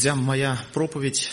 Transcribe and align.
Друзья, 0.00 0.14
моя 0.14 0.58
проповедь, 0.72 1.30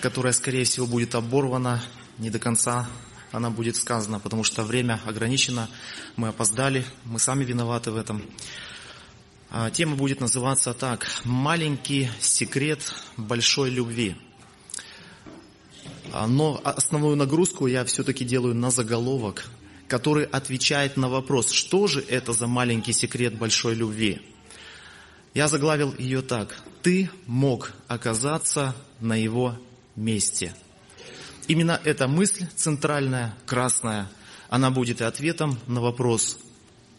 которая, 0.00 0.32
скорее 0.32 0.62
всего, 0.62 0.86
будет 0.86 1.16
оборвана 1.16 1.82
не 2.18 2.30
до 2.30 2.38
конца, 2.38 2.88
она 3.32 3.50
будет 3.50 3.74
сказана, 3.74 4.20
потому 4.20 4.44
что 4.44 4.62
время 4.62 5.00
ограничено, 5.04 5.68
мы 6.14 6.28
опоздали, 6.28 6.86
мы 7.06 7.18
сами 7.18 7.42
виноваты 7.42 7.90
в 7.90 7.96
этом. 7.96 8.22
А, 9.50 9.68
тема 9.72 9.96
будет 9.96 10.20
называться 10.20 10.74
так 10.74 11.08
«Маленький 11.24 12.08
секрет 12.20 12.94
большой 13.16 13.70
любви». 13.70 14.14
А, 16.12 16.28
но 16.28 16.60
основную 16.62 17.16
нагрузку 17.16 17.66
я 17.66 17.84
все-таки 17.84 18.24
делаю 18.24 18.54
на 18.54 18.70
заголовок, 18.70 19.44
который 19.88 20.24
отвечает 20.24 20.96
на 20.96 21.08
вопрос, 21.08 21.50
что 21.50 21.88
же 21.88 22.00
это 22.00 22.32
за 22.32 22.46
маленький 22.46 22.92
секрет 22.92 23.36
большой 23.36 23.74
любви. 23.74 24.22
Я 25.34 25.48
заглавил 25.48 25.92
ее 25.98 26.22
так. 26.22 26.62
Ты 26.84 27.08
мог 27.24 27.72
оказаться 27.88 28.76
на 29.00 29.16
его 29.16 29.58
месте. 29.96 30.54
Именно 31.48 31.80
эта 31.82 32.06
мысль 32.08 32.46
центральная, 32.54 33.34
красная, 33.46 34.10
она 34.50 34.70
будет 34.70 35.00
и 35.00 35.04
ответом 35.04 35.58
на 35.66 35.80
вопрос, 35.80 36.38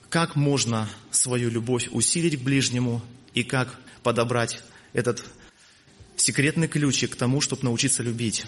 как 0.09 0.35
можно 0.35 0.89
свою 1.11 1.51
любовь 1.51 1.87
усилить 1.91 2.39
к 2.39 2.43
ближнему 2.43 3.03
и 3.35 3.43
как 3.43 3.79
подобрать 4.01 4.63
этот 4.93 5.23
секретный 6.15 6.67
ключик 6.67 7.11
к 7.11 7.15
тому, 7.15 7.39
чтобы 7.39 7.65
научиться 7.65 8.01
любить. 8.01 8.47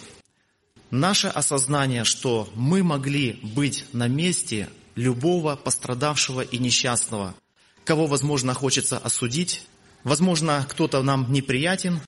Наше 0.90 1.28
осознание, 1.28 2.04
что 2.04 2.52
мы 2.56 2.82
могли 2.82 3.34
быть 3.44 3.86
на 3.94 4.08
месте 4.08 4.70
любого 4.96 5.56
пострадавшего 5.56 6.42
и 6.42 6.58
несчастного, 6.58 7.36
кого, 7.86 8.08
возможно, 8.08 8.56
хочется 8.56 8.98
осудить, 8.98 9.68
возможно, 10.08 10.66
кто-то 10.68 11.04
нам 11.04 11.32
неприятен, 11.32 12.00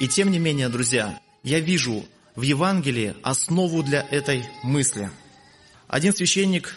и 0.00 0.08
тем 0.08 0.30
не 0.30 0.38
менее, 0.38 0.68
друзья, 0.68 1.18
я 1.44 1.60
вижу 1.60 2.04
в 2.34 2.42
Евангелии 2.42 3.14
основу 3.22 3.82
для 3.82 4.02
этой 4.10 4.44
мысли. 4.64 5.10
Один 5.86 6.12
священник 6.12 6.74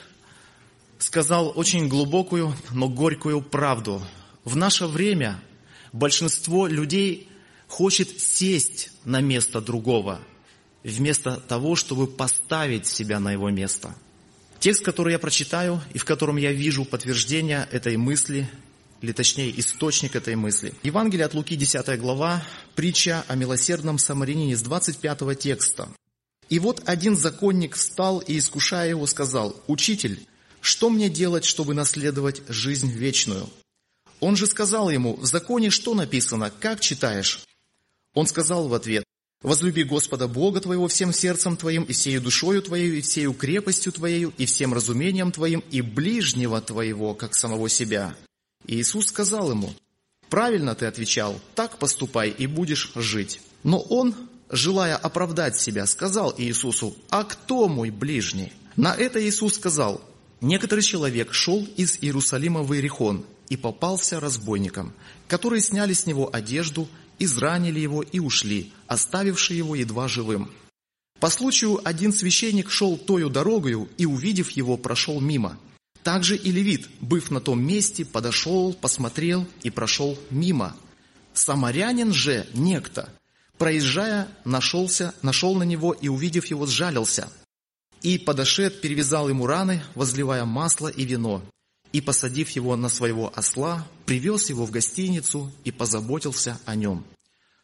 сказал 0.99 1.51
очень 1.55 1.87
глубокую, 1.87 2.55
но 2.71 2.87
горькую 2.87 3.41
правду. 3.41 4.01
В 4.43 4.55
наше 4.55 4.85
время 4.85 5.41
большинство 5.91 6.67
людей 6.67 7.27
хочет 7.67 8.19
сесть 8.19 8.91
на 9.03 9.21
место 9.21 9.61
другого– 9.61 10.19
вместо 10.83 11.37
того, 11.37 11.75
чтобы 11.75 12.07
поставить 12.07 12.85
себя 12.85 13.19
на 13.19 13.33
его 13.33 13.49
место. 13.49 13.93
Текст, 14.59 14.83
который 14.83 15.13
я 15.13 15.19
прочитаю 15.19 15.81
и 15.93 15.97
в 15.97 16.05
котором 16.05 16.37
я 16.37 16.51
вижу 16.51 16.85
подтверждение 16.85 17.67
этой 17.71 17.97
мысли, 17.97 18.49
или 19.01 19.11
точнее 19.11 19.57
источник 19.59 20.15
этой 20.15 20.35
мысли. 20.35 20.73
Евангелие 20.83 21.25
от 21.25 21.33
Луки, 21.33 21.55
10 21.55 21.99
глава, 21.99 22.43
притча 22.75 23.23
о 23.27 23.35
милосердном 23.35 23.97
самарянине 23.97 24.55
с 24.55 24.61
25 24.61 25.37
текста. 25.39 25.89
«И 26.49 26.59
вот 26.59 26.81
один 26.85 27.15
законник 27.15 27.75
встал 27.75 28.19
и, 28.19 28.37
искушая 28.37 28.89
его, 28.89 29.05
сказал, 29.05 29.55
«Учитель, 29.67 30.25
что 30.61 30.89
мне 30.89 31.09
делать, 31.09 31.45
чтобы 31.45 31.73
наследовать 31.73 32.41
жизнь 32.47 32.91
вечную?» 32.91 33.49
Он 34.19 34.35
же 34.35 34.47
сказал 34.47 34.89
ему, 34.89 35.15
«В 35.15 35.25
законе 35.25 35.69
что 35.69 35.93
написано? 35.93 36.51
Как 36.59 36.79
читаешь?» 36.79 37.45
Он 38.13 38.27
сказал 38.27 38.67
в 38.67 38.73
ответ, 38.73 39.05
Возлюби 39.41 39.83
Господа 39.83 40.27
Бога 40.27 40.59
твоего 40.59 40.89
всем 40.89 41.13
сердцем 41.13 41.55
твоим, 41.55 41.83
и 41.83 41.93
всею 41.93 42.21
душою 42.21 42.61
твоей, 42.61 42.97
и 42.97 43.01
всею 43.01 43.33
крепостью 43.33 43.93
твоею, 43.93 44.33
и 44.37 44.45
всем 44.45 44.73
разумением 44.73 45.31
твоим, 45.31 45.63
и 45.71 45.79
ближнего 45.81 46.59
твоего, 46.59 47.13
как 47.13 47.33
самого 47.33 47.69
себя. 47.69 48.17
Иисус 48.67 49.07
сказал 49.07 49.51
ему, 49.51 49.73
правильно 50.29 50.75
ты 50.75 50.85
отвечал, 50.85 51.39
так 51.55 51.77
поступай, 51.77 52.29
и 52.29 52.47
будешь 52.47 52.91
жить. 52.95 53.41
Но 53.63 53.79
он, 53.79 54.15
желая 54.49 54.95
оправдать 54.95 55.57
себя, 55.57 55.85
сказал 55.85 56.33
Иисусу, 56.37 56.95
а 57.09 57.23
кто 57.23 57.67
мой 57.67 57.89
ближний? 57.89 58.53
На 58.75 58.95
это 58.95 59.21
Иисус 59.21 59.55
сказал, 59.55 60.01
некоторый 60.41 60.81
человек 60.81 61.33
шел 61.33 61.67
из 61.75 61.97
Иерусалима 62.01 62.63
в 62.63 62.73
Иерихон 62.73 63.25
и 63.49 63.57
попался 63.57 64.19
разбойникам, 64.19 64.93
которые 65.27 65.61
сняли 65.61 65.93
с 65.93 66.05
него 66.05 66.29
одежду 66.31 66.87
изранили 67.19 67.79
его 67.79 68.01
и 68.01 68.19
ушли, 68.19 68.71
оставивши 68.87 69.53
его 69.53 69.75
едва 69.75 70.07
живым. 70.07 70.49
По 71.19 71.29
случаю 71.29 71.79
один 71.83 72.13
священник 72.13 72.71
шел 72.71 72.97
тою 72.97 73.29
дорогою 73.29 73.89
и, 73.97 74.05
увидев 74.05 74.49
его, 74.51 74.77
прошел 74.77 75.19
мимо. 75.19 75.57
Также 76.03 76.35
и 76.35 76.51
левит, 76.51 76.87
быв 77.01 77.29
на 77.29 77.41
том 77.41 77.61
месте, 77.61 78.05
подошел, 78.05 78.73
посмотрел 78.73 79.45
и 79.63 79.69
прошел 79.69 80.17
мимо. 80.29 80.75
Самарянин 81.33 82.13
же 82.13 82.47
некто, 82.53 83.09
проезжая, 83.57 84.27
нашелся, 84.45 85.13
нашел 85.21 85.55
на 85.55 85.63
него 85.63 85.93
и, 85.93 86.07
увидев 86.07 86.45
его, 86.45 86.65
сжалился. 86.65 87.29
И, 88.01 88.17
подошед, 88.17 88.81
перевязал 88.81 89.29
ему 89.29 89.45
раны, 89.45 89.83
возливая 89.95 90.45
масло 90.45 90.87
и 90.87 91.03
вино 91.03 91.43
и, 91.91 92.01
посадив 92.01 92.49
его 92.51 92.75
на 92.75 92.89
своего 92.89 93.31
осла, 93.35 93.87
привез 94.05 94.49
его 94.49 94.65
в 94.65 94.71
гостиницу 94.71 95.51
и 95.63 95.71
позаботился 95.71 96.59
о 96.65 96.75
нем. 96.75 97.05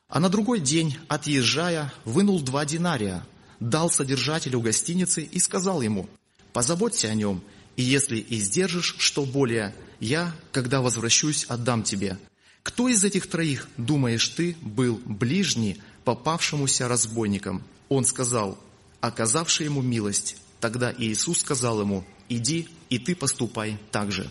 А 0.08 0.20
на 0.20 0.30
другой 0.30 0.60
день, 0.60 0.98
отъезжая, 1.08 1.94
вынул 2.06 2.40
два 2.42 2.66
динария, 2.66 3.26
дал 3.60 3.90
содержателю 3.90 4.62
гостиницы 4.62 5.24
и 5.24 5.40
сказал 5.40 5.82
ему, 5.82 6.10
«Позаботься 6.54 7.10
о 7.10 7.14
нем, 7.14 7.44
и 7.76 7.84
если 7.84 8.26
издержишь 8.30 8.96
что 9.00 9.26
более, 9.26 9.76
я, 10.00 10.36
когда 10.52 10.82
возвращусь, 10.82 11.46
отдам 11.46 11.84
тебе». 11.84 12.18
Кто 12.66 12.90
из 12.90 13.04
этих 13.04 13.28
троих, 13.28 13.68
думаешь 13.78 14.28
ты, 14.30 14.58
был 14.62 15.00
ближний 15.06 15.80
попавшемуся 16.04 16.88
разбойником? 16.88 17.64
Он 17.90 18.06
сказал, 18.06 18.58
оказавший 19.02 19.68
ему 19.68 19.84
милость. 19.84 20.38
Тогда 20.60 20.92
Иисус 20.98 21.42
сказал 21.42 21.82
ему, 21.82 22.04
иди, 22.28 22.68
и 22.90 22.98
ты 22.98 23.16
поступай 23.16 23.78
так 23.92 24.12
же. 24.12 24.28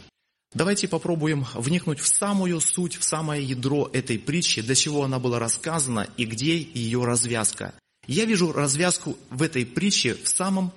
Давайте 0.52 0.88
попробуем 0.88 1.46
вникнуть 1.54 2.00
в 2.00 2.08
самую 2.08 2.60
суть, 2.60 2.96
в 2.96 3.04
самое 3.04 3.44
ядро 3.44 3.88
этой 3.92 4.18
притчи, 4.18 4.62
для 4.62 4.74
чего 4.74 5.04
она 5.04 5.20
была 5.20 5.38
рассказана 5.38 6.08
и 6.16 6.24
где 6.24 6.58
ее 6.58 7.04
развязка. 7.04 7.72
Я 8.08 8.24
вижу 8.24 8.50
развязку 8.50 9.16
в 9.30 9.42
этой 9.42 9.64
притче 9.64 10.16
в 10.16 10.28
самом 10.28 10.72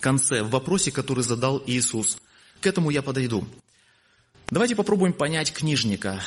конце, 0.00 0.42
в 0.42 0.50
вопросе, 0.50 0.90
который 0.90 1.24
задал 1.24 1.62
Иисус. 1.66 2.18
К 2.60 2.66
этому 2.66 2.90
я 2.90 3.02
подойду. 3.02 3.46
Давайте 4.50 4.74
попробуем 4.74 5.12
понять 5.12 5.52
книжника. 5.52 6.20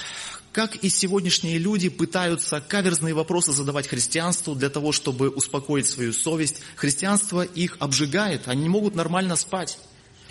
Как 0.54 0.76
и 0.76 0.90
сегодняшние 0.90 1.58
люди 1.58 1.90
пытаются 1.90 2.62
каверзные 2.62 3.14
вопросы 3.14 3.52
задавать 3.52 3.88
христианству 3.88 4.56
для 4.56 4.70
того, 4.70 4.92
чтобы 4.92 5.30
успокоить 5.30 5.88
свою 5.88 6.14
совесть, 6.14 6.62
христианство 6.76 7.42
их 7.42 7.76
обжигает, 7.80 8.48
они 8.48 8.64
не 8.64 8.70
могут 8.70 8.96
нормально 8.96 9.36
спать. 9.36 9.80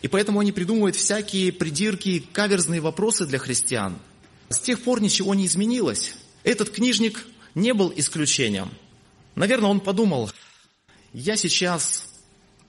И 0.01 0.09
поэтому 0.09 0.41
они 0.41 0.53
придумывают 0.53 0.97
всякие 0.97 1.53
придирки, 1.53 2.25
каверзные 2.33 2.81
вопросы 2.81 3.27
для 3.27 3.39
христиан. 3.39 3.99
С 4.49 4.61
тех 4.61 4.83
пор 4.83 5.01
ничего 5.01 5.35
не 5.35 5.47
изменилось. 5.47 6.15
Этот 6.45 6.71
книжник 6.71 7.25
не 7.55 7.75
был 7.75 7.93
исключением. 7.95 8.71
Наверное, 9.35 9.71
он 9.71 9.81
подумал, 9.81 10.31
я 11.13 11.37
сейчас 11.37 12.12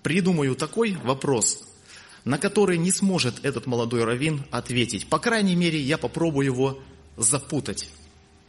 придумаю 0.04 0.56
такой 0.56 0.98
вопрос, 1.04 1.64
на 2.26 2.38
который 2.38 2.78
не 2.78 2.92
сможет 2.92 3.44
этот 3.44 3.66
молодой 3.66 4.04
раввин 4.04 4.44
ответить. 4.52 5.08
По 5.08 5.18
крайней 5.18 5.56
мере, 5.56 5.80
я 5.80 5.98
попробую 5.98 6.46
его 6.46 6.80
запутать. 7.18 7.90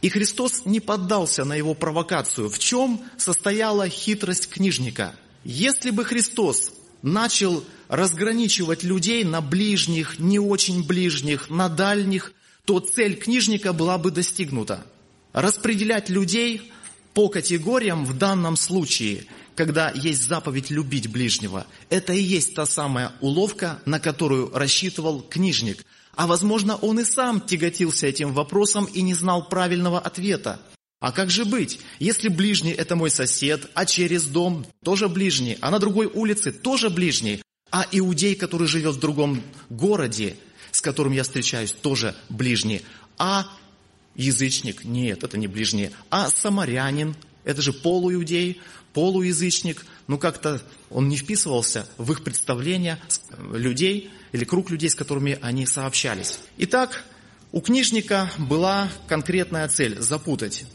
И 0.01 0.09
Христос 0.09 0.65
не 0.65 0.79
поддался 0.79 1.45
на 1.45 1.55
его 1.55 1.73
провокацию. 1.73 2.49
В 2.49 2.59
чем 2.59 3.01
состояла 3.17 3.89
хитрость 3.89 4.49
книжника? 4.49 5.15
Если 5.43 5.89
бы 5.89 6.05
Христос 6.05 6.73
начал 7.01 7.63
разграничивать 7.87 8.83
людей 8.83 9.23
на 9.23 9.41
ближних, 9.41 10.19
не 10.19 10.39
очень 10.39 10.85
ближних, 10.85 11.49
на 11.49 11.69
дальних, 11.69 12.33
то 12.65 12.79
цель 12.79 13.15
книжника 13.15 13.73
была 13.73 13.97
бы 13.97 14.11
достигнута. 14.11 14.85
Распределять 15.33 16.09
людей 16.09 16.71
по 17.13 17.29
категориям 17.29 18.05
в 18.05 18.17
данном 18.17 18.57
случае, 18.57 19.25
когда 19.55 19.89
есть 19.91 20.23
заповедь 20.23 20.69
любить 20.69 21.07
ближнего, 21.07 21.65
это 21.89 22.13
и 22.13 22.21
есть 22.21 22.53
та 22.55 22.65
самая 22.65 23.13
уловка, 23.21 23.79
на 23.85 23.99
которую 23.99 24.51
рассчитывал 24.53 25.21
книжник. 25.21 25.85
А 26.15 26.27
возможно, 26.27 26.75
он 26.75 26.99
и 26.99 27.05
сам 27.05 27.41
тяготился 27.41 28.07
этим 28.07 28.33
вопросом 28.33 28.85
и 28.85 29.01
не 29.01 29.13
знал 29.13 29.47
правильного 29.47 29.99
ответа. 29.99 30.59
А 30.99 31.11
как 31.11 31.29
же 31.29 31.45
быть, 31.45 31.79
если 31.99 32.29
ближний– 32.29 32.71
это 32.73 32.95
мой 32.95 33.09
сосед, 33.09 33.69
а 33.73 33.85
через 33.85 34.25
дом 34.25 34.65
тоже 34.83 35.09
ближний, 35.09 35.57
а 35.61 35.71
на 35.71 35.79
другой 35.79 36.07
улице 36.07 36.51
тоже 36.51 36.89
ближний, 36.89 37.41
а 37.71 37.85
иудей, 37.91 38.35
который 38.35 38.67
живет 38.67 38.95
в 38.95 38.99
другом 38.99 39.41
городе, 39.69 40.37
с 40.71 40.81
которым 40.81 41.13
я 41.13 41.23
встречаюсь, 41.23 41.71
тоже 41.71 42.15
ближний, 42.29 42.81
а 43.17 43.45
язычник– 44.15 44.83
нет, 44.85 45.23
это 45.23 45.37
не 45.37 45.47
ближний, 45.47 45.91
а 46.09 46.29
самарянин– 46.29 47.15
это 47.43 47.61
же 47.61 47.73
полуиудей, 47.73 48.61
полуязычник, 48.95 49.85
ну 50.07 50.17
как-то 50.17 50.61
он 50.89 51.09
не 51.09 51.17
вписывался 51.17 51.85
в 51.97 52.11
их 52.13 52.23
представление 52.23 52.97
людей 53.51 54.09
или 54.31 54.45
круг 54.45 54.71
людей, 54.71 54.89
с 54.89 54.95
которыми 54.95 55.37
они 55.41 55.65
сообщались. 55.67 56.39
Итак, 56.57 57.03
у 57.51 57.59
книжника 57.59 58.31
была 58.37 58.89
конкретная 59.07 59.67
цель– 59.67 59.99
запутать. 59.99 60.65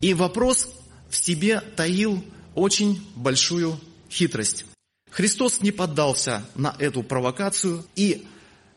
И 0.00 0.14
вопрос 0.14 0.68
в 1.10 1.16
себе 1.16 1.60
таил 1.60 2.24
очень 2.54 3.04
большую 3.16 3.78
хитрость. 4.08 4.64
Христос 5.10 5.60
не 5.60 5.72
поддался 5.72 6.46
на 6.54 6.76
эту 6.78 7.02
провокацию 7.02 7.84
и 7.96 8.24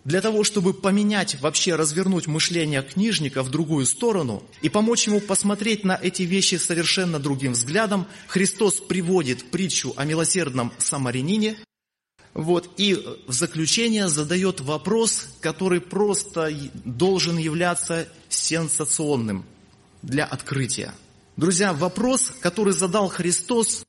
для 0.07 0.21
того, 0.21 0.45
чтобы 0.45 0.74
поменять, 0.74 1.38
вообще 1.42 1.75
развернуть 1.75 2.27
мышление 2.27 2.81
книжника 2.81 3.44
в 3.44 3.51
другую 3.51 3.86
сторону 3.86 4.42
и 4.62 4.69
помочь 4.69 5.06
ему 5.06 5.19
посмотреть 5.19 5.83
на 5.83 6.00
эти 6.01 6.24
вещи 6.24 6.56
совершенно 6.56 7.19
другим 7.19 7.51
взглядом, 7.51 8.07
Христос 8.27 8.75
приводит 8.80 9.51
притчу 9.51 9.94
о 9.98 10.06
милосердном 10.06 10.71
самарянине, 10.77 11.57
вот, 12.33 12.69
и 12.77 12.95
в 13.27 13.33
заключение 13.33 14.07
задает 14.07 14.62
вопрос, 14.62 15.27
который 15.42 15.81
просто 15.81 16.54
должен 16.86 17.36
являться 17.36 18.07
сенсационным 18.30 19.44
для 20.04 20.24
открытия. 20.24 20.94
Друзья, 21.36 21.74
вопрос, 21.74 22.31
который 22.39 22.71
задал 22.71 23.09
Христос, 23.09 23.83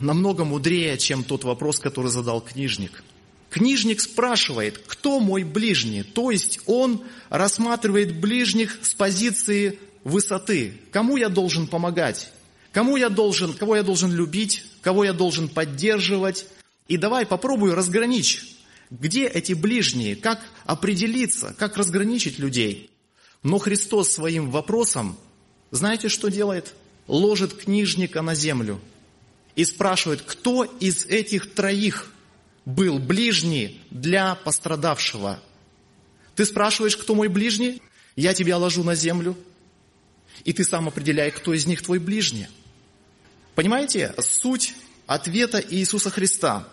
намного 0.00 0.44
мудрее, 0.44 0.98
чем 0.98 1.22
тот 1.22 1.44
вопрос, 1.44 1.78
который 1.78 2.10
задал 2.10 2.40
книжник– 2.40 3.04
Книжник 3.56 4.02
спрашивает, 4.02 4.82
кто 4.86 5.18
мой 5.18 5.42
ближний? 5.42 6.02
То 6.02 6.30
есть 6.30 6.60
он 6.66 7.02
рассматривает 7.30 8.20
ближних 8.20 8.78
с 8.82 8.92
позиции 8.92 9.78
высоты. 10.04 10.74
Кому 10.92 11.16
я 11.16 11.30
должен 11.30 11.66
помогать? 11.66 12.30
Кому 12.70 12.98
я 12.98 13.08
должен, 13.08 13.54
кого 13.54 13.76
я 13.76 13.82
должен 13.82 14.12
любить? 14.12 14.66
Кого 14.82 15.04
я 15.04 15.14
должен 15.14 15.48
поддерживать? 15.48 16.46
И 16.86 16.98
давай 16.98 17.24
попробую 17.24 17.74
разграничить, 17.74 18.58
где 18.90 19.26
эти 19.26 19.54
ближние, 19.54 20.16
как 20.16 20.38
определиться, 20.66 21.56
как 21.58 21.78
разграничить 21.78 22.38
людей. 22.38 22.90
Но 23.42 23.56
Христос 23.56 24.10
своим 24.10 24.50
вопросом, 24.50 25.16
знаете, 25.70 26.10
что 26.10 26.28
делает? 26.28 26.74
Ложит 27.08 27.54
книжника 27.54 28.20
на 28.20 28.34
землю 28.34 28.78
и 29.54 29.64
спрашивает, 29.64 30.20
кто 30.20 30.64
из 30.64 31.06
этих 31.06 31.54
троих 31.54 32.12
был 32.66 32.98
ближний 32.98 33.80
для 33.90 34.34
пострадавшего. 34.34 35.40
Ты 36.34 36.44
спрашиваешь, 36.44 36.96
кто 36.96 37.14
мой 37.14 37.28
ближний? 37.28 37.80
Я 38.16 38.34
тебя 38.34 38.58
ложу 38.58 38.82
на 38.82 38.94
землю, 38.94 39.36
и 40.44 40.52
ты 40.52 40.64
сам 40.64 40.88
определяй, 40.88 41.30
кто 41.30 41.54
из 41.54 41.66
них 41.66 41.82
твой 41.82 41.98
ближний. 41.98 42.48
Понимаете, 43.54 44.14
суть 44.20 44.74
ответа 45.06 45.64
Иисуса 45.66 46.10
Христа. 46.10 46.68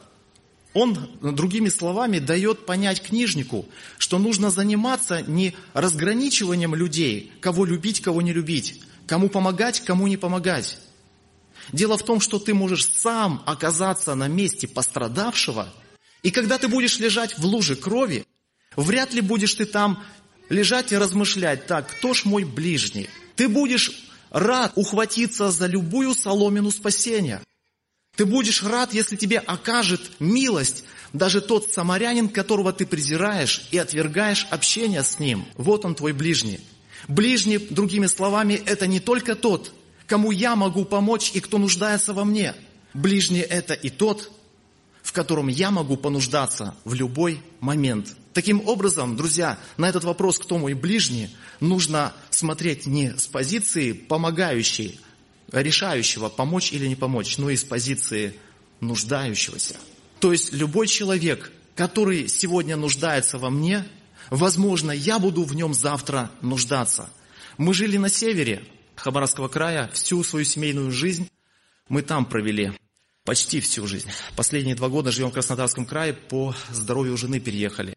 Он, 0.73 1.11
другими 1.21 1.69
словами, 1.69 2.17
дает 2.17 2.65
понять 2.65 3.03
книжнику, 3.03 3.67
что 3.99 4.17
нужно 4.17 4.49
заниматься 4.49 5.21
не 5.21 5.53
разграничиванием 5.73 6.73
людей, 6.73 7.31
кого 7.39 7.65
любить, 7.65 8.01
кого 8.01 8.23
не 8.23 8.33
любить, 8.33 8.81
кому 9.05 9.29
помогать, 9.29 9.81
кому 9.81 10.07
не 10.07 10.17
помогать. 10.17 10.79
Дело 11.71 11.97
в 11.97 12.03
том, 12.03 12.19
что 12.19 12.39
ты 12.39 12.55
можешь 12.55 12.87
сам 12.87 13.43
оказаться 13.45 14.15
на 14.15 14.27
месте 14.27 14.67
пострадавшего– 14.67 15.71
и 16.23 16.31
когда 16.31 16.57
ты 16.57 16.67
будешь 16.67 16.99
лежать 16.99 17.37
в 17.37 17.45
луже 17.45 17.75
крови, 17.75 18.25
вряд 18.75 19.13
ли 19.13 19.21
будешь 19.21 19.53
ты 19.53 19.65
там 19.65 20.03
лежать 20.49 20.91
и 20.91 20.97
размышлять, 20.97 21.67
так, 21.67 21.87
кто 21.89 22.13
ж 22.13 22.25
мой 22.25 22.45
ближний? 22.45 23.09
Ты 23.35 23.49
будешь 23.49 23.91
рад 24.31 24.71
ухватиться 24.75 25.51
за 25.51 25.67
любую 25.67 26.15
соломину 26.15 26.71
спасения. 26.71 27.41
Ты 28.15 28.25
будешь 28.25 28.63
рад, 28.63 28.93
если 28.93 29.15
тебе 29.15 29.39
окажет 29.39 30.01
милость 30.19 30.85
даже 31.13 31.41
тот 31.41 31.71
самарянин, 31.71 32.29
которого 32.29 32.71
ты 32.71 32.85
презираешь 32.85 33.67
и 33.71 33.77
отвергаешь 33.77 34.47
общение 34.49 35.03
с 35.03 35.19
ним. 35.19 35.45
Вот 35.55 35.83
он 35.83 35.95
твой 35.95 36.13
ближний. 36.13 36.59
Ближний, 37.07 37.57
другими 37.57 38.07
словами, 38.07 38.53
это 38.65 38.87
не 38.87 38.99
только 38.99 39.35
тот, 39.35 39.73
кому 40.07 40.31
я 40.31 40.55
могу 40.55 40.85
помочь 40.85 41.31
и 41.33 41.39
кто 41.39 41.57
нуждается 41.57 42.13
во 42.13 42.23
мне. 42.23 42.55
Ближний 42.93 43.41
это 43.41 43.73
и 43.73 43.89
тот, 43.89 44.31
в 45.13 45.15
котором 45.15 45.47
я 45.47 45.69
могу 45.69 45.95
понуждаться 45.95 46.73
в 46.85 46.95
любой 46.95 47.39
момент. 47.59 48.15
Таким 48.33 48.67
образом, 48.67 49.15
друзья, 49.15 49.59
на 49.77 49.87
этот 49.87 50.03
вопрос, 50.05 50.39
кто 50.39 50.57
мой 50.57 50.73
ближний, 50.73 51.29
нужно 51.59 52.13
смотреть 52.31 52.87
не 52.87 53.15
с 53.15 53.27
позиции 53.27 53.91
помогающей, 53.91 54.99
решающего, 55.51 56.29
помочь 56.29 56.73
или 56.73 56.87
не 56.87 56.95
помочь, 56.95 57.37
но 57.37 57.51
и 57.51 57.55
с 57.55 57.63
позиции 57.63 58.33
нуждающегося. 58.79 59.75
То 60.19 60.31
есть 60.31 60.51
любой 60.51 60.87
человек, 60.87 61.51
который 61.75 62.27
сегодня 62.27 62.75
нуждается 62.75 63.37
во 63.37 63.51
мне, 63.51 63.85
возможно, 64.31 64.89
я 64.89 65.19
буду 65.19 65.43
в 65.43 65.55
нем 65.55 65.75
завтра 65.75 66.31
нуждаться. 66.41 67.07
Мы 67.59 67.75
жили 67.75 67.97
на 67.97 68.09
севере 68.09 68.63
Хабаровского 68.95 69.47
края 69.47 69.91
всю 69.93 70.23
свою 70.23 70.43
семейную 70.43 70.91
жизнь, 70.91 71.29
мы 71.87 72.01
там 72.01 72.25
провели. 72.25 72.71
Почти 73.25 73.61
всю 73.61 73.87
жизнь. 73.87 74.09
Последние 74.35 74.75
два 74.75 74.89
года 74.89 75.09
живем 75.09 75.29
в 75.29 75.33
Краснодарском 75.33 75.85
крае, 75.85 76.13
по 76.13 76.53
здоровью 76.71 77.15
жены 77.15 77.39
переехали. 77.39 77.95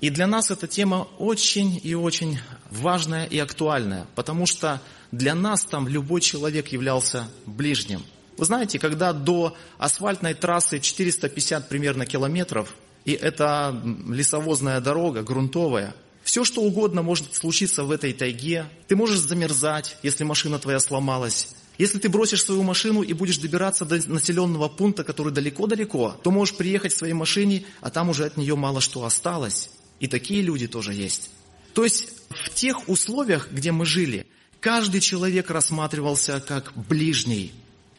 И 0.00 0.10
для 0.10 0.26
нас 0.26 0.50
эта 0.50 0.66
тема 0.66 1.06
очень 1.18 1.80
и 1.80 1.94
очень 1.94 2.40
важная 2.70 3.24
и 3.26 3.38
актуальная, 3.38 4.06
потому 4.16 4.46
что 4.46 4.82
для 5.12 5.36
нас 5.36 5.64
там 5.64 5.86
любой 5.86 6.20
человек 6.20 6.68
являлся 6.68 7.30
ближним. 7.46 8.02
Вы 8.36 8.44
знаете, 8.44 8.80
когда 8.80 9.12
до 9.12 9.56
асфальтной 9.78 10.34
трассы 10.34 10.80
450 10.80 11.68
примерно 11.68 12.04
километров, 12.04 12.74
и 13.04 13.12
это 13.12 13.80
лесовозная 14.08 14.80
дорога, 14.80 15.22
грунтовая, 15.22 15.94
все 16.24 16.42
что 16.42 16.62
угодно 16.62 17.02
может 17.02 17.32
случиться 17.34 17.84
в 17.84 17.92
этой 17.92 18.12
тайге. 18.12 18.66
Ты 18.88 18.96
можешь 18.96 19.20
замерзать, 19.20 19.96
если 20.02 20.24
машина 20.24 20.58
твоя 20.58 20.80
сломалась. 20.80 21.48
Если 21.78 22.00
ты 22.00 22.08
бросишь 22.08 22.42
свою 22.42 22.64
машину 22.64 23.02
и 23.02 23.12
будешь 23.12 23.38
добираться 23.38 23.84
до 23.84 23.96
населенного 24.10 24.68
пункта, 24.68 25.04
который 25.04 25.32
далеко-далеко, 25.32 26.20
то 26.22 26.30
можешь 26.32 26.56
приехать 26.56 26.92
в 26.92 26.98
своей 26.98 27.14
машине, 27.14 27.64
а 27.80 27.90
там 27.90 28.08
уже 28.08 28.24
от 28.26 28.36
нее 28.36 28.56
мало 28.56 28.80
что 28.80 29.04
осталось. 29.04 29.70
И 30.00 30.08
такие 30.08 30.42
люди 30.42 30.66
тоже 30.66 30.92
есть. 30.92 31.30
То 31.74 31.84
есть 31.84 32.08
в 32.30 32.50
тех 32.50 32.88
условиях, 32.88 33.50
где 33.52 33.70
мы 33.70 33.86
жили, 33.86 34.26
каждый 34.58 35.00
человек 35.00 35.50
рассматривался 35.50 36.40
как 36.40 36.72
ближний. 36.74 37.52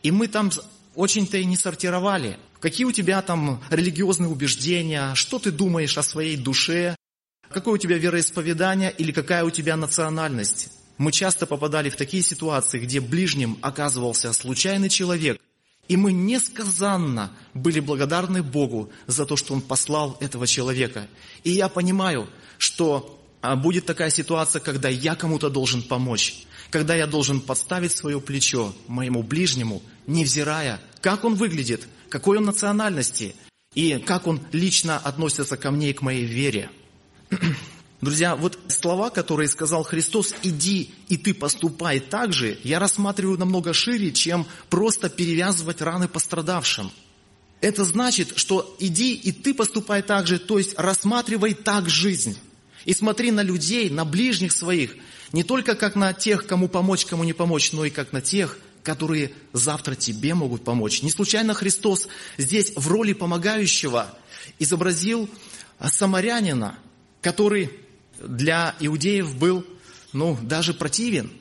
И 0.04 0.12
мы 0.12 0.28
там 0.28 0.52
очень-то 0.96 1.38
и 1.38 1.46
не 1.46 1.56
сортировали. 1.56 2.38
Какие 2.60 2.86
у 2.86 2.92
тебя 2.92 3.22
там 3.22 3.64
религиозные 3.70 4.30
убеждения, 4.30 5.16
что 5.16 5.40
ты 5.40 5.52
думаешь 5.52 5.98
о 5.98 6.04
своей 6.04 6.36
душе, 6.36 6.98
какое 7.50 7.76
у 7.76 7.78
тебя 7.78 7.98
вероисповедание 7.98 8.94
или 8.98 9.14
какая 9.14 9.46
у 9.46 9.50
тебя 9.50 9.78
национальность. 9.78 10.70
Мы 11.00 11.14
часто 11.14 11.46
попадали 11.46 11.90
в 11.90 11.96
такие 11.96 12.22
ситуации, 12.22 12.78
где 12.78 13.00
ближним 13.00 13.58
оказывался 13.62 14.34
случайный 14.34 14.90
человек, 14.90 15.40
и 15.88 15.96
мы 15.96 16.12
несказанно 16.12 17.32
были 17.54 17.80
благодарны 17.80 18.44
Богу 18.44 18.92
за 19.08 19.26
то, 19.26 19.38
что 19.38 19.54
Он 19.54 19.62
послал 19.62 20.18
этого 20.20 20.46
человека. 20.46 21.08
И 21.46 21.52
я 21.52 21.70
понимаю, 21.70 22.30
что 22.58 23.18
а, 23.42 23.56
будет 23.56 23.86
такая 23.86 24.10
ситуация, 24.10 24.60
когда 24.60 24.90
я 24.90 25.16
кому-то 25.16 25.50
должен 25.50 25.84
помочь, 25.84 26.44
когда 26.70 26.96
я 26.96 27.08
должен 27.08 27.40
подставить 27.40 27.94
свое 27.94 28.20
плечо 28.20 28.76
моему 28.88 29.24
ближнему, 29.24 29.82
невзирая, 30.06 30.82
как 31.00 31.24
он 31.24 31.36
выглядит, 31.36 31.88
какой 32.10 32.40
он 32.40 32.44
национальности 32.44 33.36
и 33.74 34.00
как 34.00 34.28
он 34.28 34.42
лично 34.52 34.98
относится 34.98 35.56
ко 35.56 35.72
мне 35.72 35.92
и 35.92 35.94
к 35.94 36.02
моей 36.02 36.26
вере. 36.26 36.70
Друзья, 38.02 38.38
вот 38.38 38.58
слова, 38.70 39.10
которые 39.10 39.50
сказал 39.50 39.84
Христос, 39.84 40.34
иди 40.42 40.94
и 41.10 41.18
ты 41.18 41.34
поступай 41.34 42.00
так 42.00 42.32
же, 42.32 42.58
я 42.64 42.80
рассматриваю 42.80 43.38
намного 43.38 43.74
шире, 43.74 44.14
чем 44.14 44.48
просто 44.70 45.10
перевязывать 45.10 45.82
раны 45.82 46.08
пострадавшим. 46.08 46.92
Это 47.60 47.84
значит, 47.84 48.38
что 48.38 48.74
иди 48.80 49.14
и 49.14 49.34
ты 49.34 49.54
поступай 49.54 50.02
так 50.02 50.28
же, 50.28 50.40
то 50.40 50.58
есть 50.58 50.76
рассматривай 50.78 51.54
так 51.54 51.90
жизнь. 51.90 52.38
И 52.86 52.94
смотри 52.94 53.32
на 53.32 53.44
людей, 53.44 53.90
на 53.90 54.06
ближних 54.06 54.54
своих, 54.54 54.96
не 55.34 55.44
только 55.44 55.76
как 55.76 55.96
на 55.96 56.14
тех, 56.14 56.48
кому 56.48 56.70
помочь, 56.70 57.06
кому 57.06 57.26
не 57.26 57.34
помочь, 57.34 57.74
но 57.74 57.84
и 57.84 57.90
как 57.90 58.14
на 58.14 58.22
тех, 58.22 58.58
которые 58.82 59.34
завтра 59.52 59.96
тебе 59.96 60.34
могут 60.36 60.64
помочь. 60.64 61.04
Не 61.04 61.12
случайно 61.12 61.54
Христос 61.54 62.08
здесь 62.38 62.72
в 62.78 62.88
роли 62.88 63.12
помогающего 63.12 64.18
изобразил 64.58 65.30
самарянина, 65.86 66.80
который 67.22 67.70
для 68.22 68.76
иудеев 68.80 69.36
был, 69.38 69.66
ну, 70.14 70.38
даже 70.42 70.74
противен, 70.74 71.32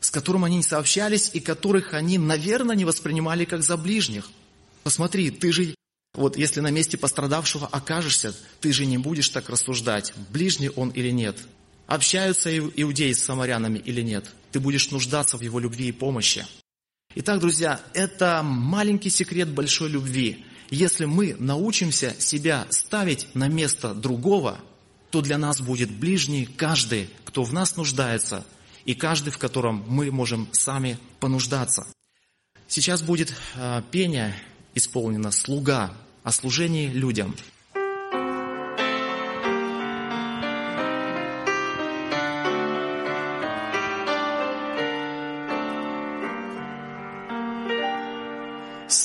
с 0.00 0.10
которым 0.10 0.44
они 0.44 0.58
не 0.58 0.62
сообщались 0.62 1.30
и 1.32 1.40
которых 1.40 1.94
они, 1.94 2.18
наверное, 2.18 2.76
не 2.76 2.84
воспринимали 2.84 3.44
как 3.44 3.62
за 3.62 3.76
ближних. 3.76 4.30
Посмотри, 4.82 5.30
ты 5.30 5.52
же, 5.52 5.74
вот 6.14 6.36
если 6.36 6.60
на 6.60 6.70
месте 6.70 6.96
пострадавшего 6.96 7.66
окажешься, 7.66 8.34
ты 8.60 8.72
же 8.72 8.86
не 8.86 8.98
будешь 8.98 9.28
так 9.28 9.48
рассуждать, 9.48 10.12
ближний 10.30 10.70
он 10.70 10.90
или 10.90 11.10
нет. 11.10 11.36
Общаются 11.86 12.56
иудеи 12.56 13.12
с 13.12 13.24
самарянами 13.24 13.78
или 13.78 14.02
нет. 14.02 14.30
Ты 14.52 14.60
будешь 14.60 14.90
нуждаться 14.90 15.36
в 15.36 15.40
его 15.40 15.58
любви 15.58 15.88
и 15.88 15.92
помощи. 15.92 16.46
Итак, 17.14 17.40
друзья, 17.40 17.80
это 17.94 18.42
маленький 18.42 19.10
секрет 19.10 19.48
большой 19.48 19.88
любви. 19.88 20.44
Если 20.68 21.04
мы 21.04 21.36
научимся 21.38 22.14
себя 22.18 22.66
ставить 22.70 23.28
на 23.34 23.48
место 23.48 23.94
другого– 23.94 24.60
то 25.10 25.20
для 25.22 25.38
нас 25.38 25.60
будет 25.60 25.90
ближний 25.90 26.46
каждый, 26.46 27.10
кто 27.24 27.42
в 27.44 27.52
нас 27.52 27.76
нуждается, 27.76 28.46
и 28.84 28.94
каждый, 28.94 29.30
в 29.30 29.38
котором 29.38 29.84
мы 29.88 30.10
можем 30.10 30.48
сами 30.52 30.98
понуждаться. 31.20 31.86
Сейчас 32.68 33.02
будет 33.02 33.34
э, 33.54 33.82
пение 33.90 34.34
исполнено 34.74 35.30
«Слуга» 35.30 35.92
о 36.22 36.32
служении 36.32 36.88
людям. 36.88 37.34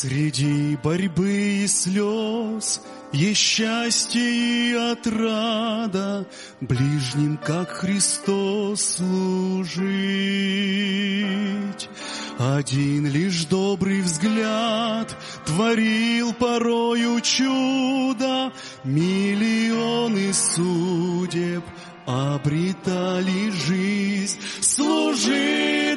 Среди 0.01 0.77
борьбы 0.77 1.61
и 1.61 1.67
слез 1.67 2.81
есть 3.11 3.39
счастье 3.39 4.19
и 4.19 4.73
отрада 4.73 6.25
Ближним, 6.59 7.37
как 7.37 7.69
Христос, 7.69 8.95
служить. 8.95 9.87
Один 12.39 13.05
лишь 13.05 13.45
добрый 13.45 14.01
взгляд 14.01 15.15
Творил 15.45 16.33
порою 16.33 17.21
чудо, 17.21 18.51
Миллионы 18.83 20.33
судеб 20.33 21.63
Обретали 22.07 23.51
жизнь. 23.51 24.39
Служи 24.61 25.90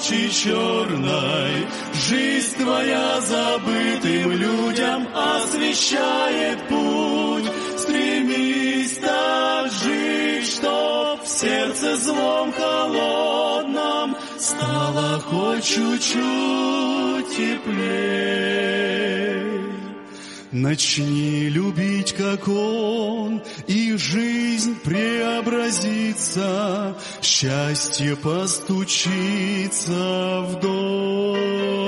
ночи 0.00 0.30
черной 0.30 1.66
Жизнь 1.94 2.56
твоя 2.56 3.20
забытым 3.20 4.32
людям 4.32 5.08
Освещает 5.14 6.58
путь. 6.68 7.50
Стремись 7.78 8.98
так 8.98 9.70
жить, 9.70 10.46
чтоб 10.46 11.22
в 11.22 11.28
сердце 11.28 11.96
злом 11.96 12.52
холодном 12.52 14.16
Стало 14.38 15.20
хоть 15.20 15.64
чуть-чуть 15.64 17.36
теплее. 17.36 18.20
Начни 20.52 21.48
любить, 21.48 22.12
как 22.12 22.48
Он, 22.48 23.40
и 23.68 23.96
жизнь 23.96 24.74
преобразится, 24.82 25.76
счастье 27.22 28.16
постучится 28.16 28.80
в 30.40 30.58
дом. 30.60 31.78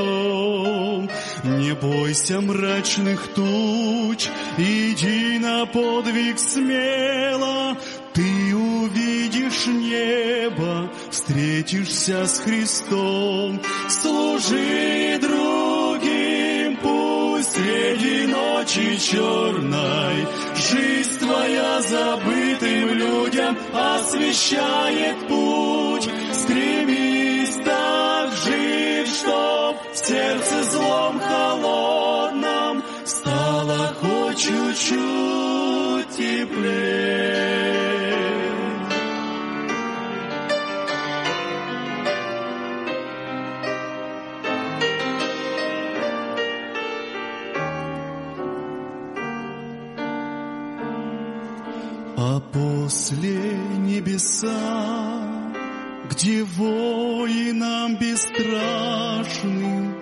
Не 1.43 1.75
бойся 1.75 2.41
мрачных 2.41 3.35
туч, 3.35 4.29
иди 4.57 5.41
на 5.41 5.67
подвиг 5.67 6.39
смело, 6.39 7.77
ты 8.15 8.55
увидишь 8.55 9.67
небо, 9.67 10.89
встретишься 11.11 12.27
с 12.27 12.39
Христом, 12.39 13.61
служи 13.89 14.93
пусть 15.23 15.62
среди 17.93 18.27
ночи 18.27 18.97
черной 18.99 20.27
жизнь 20.57 21.19
твоя 21.19 21.83
забытым 21.83 22.95
людям 22.95 23.57
освещает 23.73 25.29
путь. 25.29 26.09
Стремись 26.33 27.57
так 27.65 28.33
жить, 28.45 29.09
чтоб 29.09 29.77
в 29.93 29.97
сердце 29.97 30.63
злом 30.65 31.21
холодном 31.21 32.83
стало 33.05 33.95
хоть 34.01 34.39
чуть-чуть 34.39 36.09
теплее. 36.17 37.62
После 53.13 53.57
небеса, 53.79 55.53
где 56.11 56.45
воинам 56.45 57.97
бесстрашным 57.97 59.97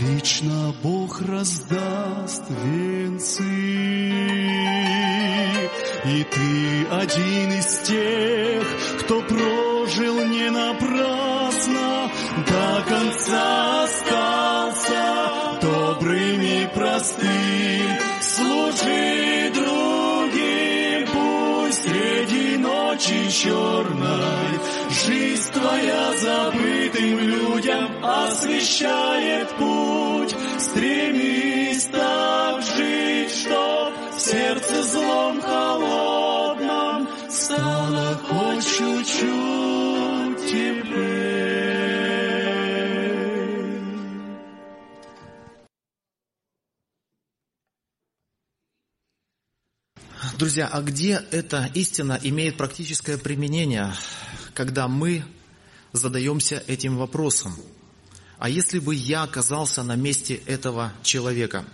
Лично 0.00 0.74
Бог 0.82 1.20
раздаст 1.22 2.44
венцы. 2.48 3.42
И 6.04 6.24
ты 6.24 6.86
один 6.90 7.52
из 7.52 7.78
тех, 7.80 8.64
кто 9.00 9.20
прожил 9.22 10.24
не 10.26 10.50
напрасно, 10.50 12.10
До 12.46 12.84
конца 12.88 13.84
остался 13.84 14.21
ночи 23.02 23.30
черной 23.30 24.60
Жизнь 24.90 25.52
твоя 25.52 26.12
забытым 26.18 27.18
людям 27.18 27.90
освещает 28.02 29.48
путь. 29.56 30.34
Стремись 30.58 31.84
так 31.86 32.62
жить, 32.62 33.30
чтоб 33.32 33.92
в 34.16 34.20
сердце 34.20 34.82
злом 34.82 35.40
холодном 35.40 37.08
стало 37.28 38.20
хоть 38.28 38.66
чуть-чуть 38.66 40.50
теплее. 40.50 41.01
Друзья, 50.42 50.66
а 50.66 50.82
где 50.82 51.22
эта 51.30 51.70
истина 51.72 52.18
имеет 52.20 52.56
практическое 52.56 53.16
применение, 53.16 53.94
когда 54.54 54.88
мы 54.88 55.24
задаемся 55.92 56.64
этим 56.66 56.96
вопросом? 56.96 57.54
А 58.38 58.48
если 58.48 58.80
бы 58.80 58.92
я 58.92 59.22
оказался 59.22 59.84
на 59.84 59.94
месте 59.94 60.34
этого 60.46 60.92
человека? 61.04 61.64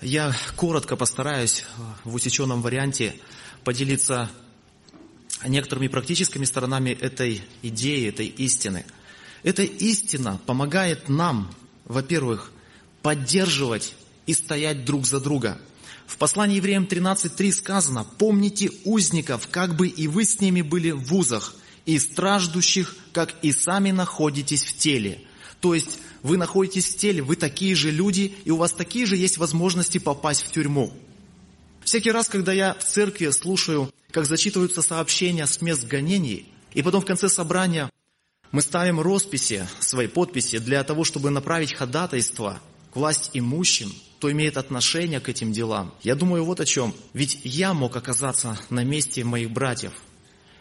Я 0.00 0.34
коротко 0.56 0.96
постараюсь 0.96 1.66
в 2.04 2.14
усеченном 2.14 2.62
варианте 2.62 3.16
поделиться 3.64 4.30
некоторыми 5.46 5.88
практическими 5.88 6.46
сторонами 6.46 6.88
этой 6.88 7.42
идеи, 7.60 8.08
этой 8.08 8.28
истины. 8.28 8.86
Эта 9.42 9.62
истина 9.62 10.40
помогает 10.46 11.10
нам, 11.10 11.54
во-первых, 11.84 12.50
поддерживать 13.02 13.94
и 14.24 14.32
стоять 14.32 14.86
друг 14.86 15.04
за 15.04 15.20
друга– 15.20 15.58
в 16.12 16.18
послании 16.18 16.56
евреям 16.56 16.84
13.3 16.84 17.52
сказано, 17.52 18.04
«Помните 18.04 18.70
узников, 18.84 19.48
как 19.50 19.76
бы 19.76 19.88
и 19.88 20.08
вы 20.08 20.26
с 20.26 20.40
ними 20.40 20.60
были 20.60 20.90
в 20.90 21.14
узах, 21.14 21.54
и 21.86 21.98
страждущих, 21.98 22.94
как 23.12 23.34
и 23.40 23.50
сами 23.50 23.92
находитесь 23.92 24.62
в 24.62 24.76
теле». 24.76 25.22
То 25.60 25.74
есть 25.74 26.00
вы 26.22 26.36
находитесь 26.36 26.88
в 26.88 26.98
теле, 26.98 27.22
вы 27.22 27.36
такие 27.36 27.74
же 27.74 27.90
люди, 27.90 28.34
и 28.44 28.50
у 28.50 28.56
вас 28.56 28.72
такие 28.72 29.06
же 29.06 29.16
есть 29.16 29.38
возможности 29.38 29.96
попасть 29.96 30.42
в 30.42 30.50
тюрьму. 30.50 30.92
Всякий 31.82 32.10
раз, 32.10 32.28
когда 32.28 32.52
я 32.52 32.74
в 32.74 32.84
церкви 32.84 33.30
слушаю, 33.30 33.90
как 34.10 34.26
зачитываются 34.26 34.82
сообщения 34.82 35.46
с 35.46 35.62
мест 35.62 35.86
гонений, 35.86 36.46
и 36.74 36.82
потом 36.82 37.00
в 37.00 37.06
конце 37.06 37.30
собрания 37.30 37.88
мы 38.50 38.60
ставим 38.60 39.00
росписи, 39.00 39.66
свои 39.80 40.08
подписи 40.08 40.58
для 40.58 40.84
того, 40.84 41.04
чтобы 41.04 41.30
направить 41.30 41.72
ходатайство 41.72 42.60
к 42.92 42.96
власть 42.96 43.30
имущим– 43.32 43.90
кто 44.22 44.30
имеет 44.30 44.56
отношение 44.56 45.18
к 45.18 45.28
этим 45.28 45.50
делам. 45.50 45.92
Я 46.00 46.14
думаю 46.14 46.44
вот 46.44 46.60
о 46.60 46.64
чем. 46.64 46.94
Ведь 47.12 47.40
я 47.42 47.74
мог 47.74 47.96
оказаться 47.96 48.56
на 48.70 48.84
месте 48.84 49.24
моих 49.24 49.50
братьев. 49.50 49.94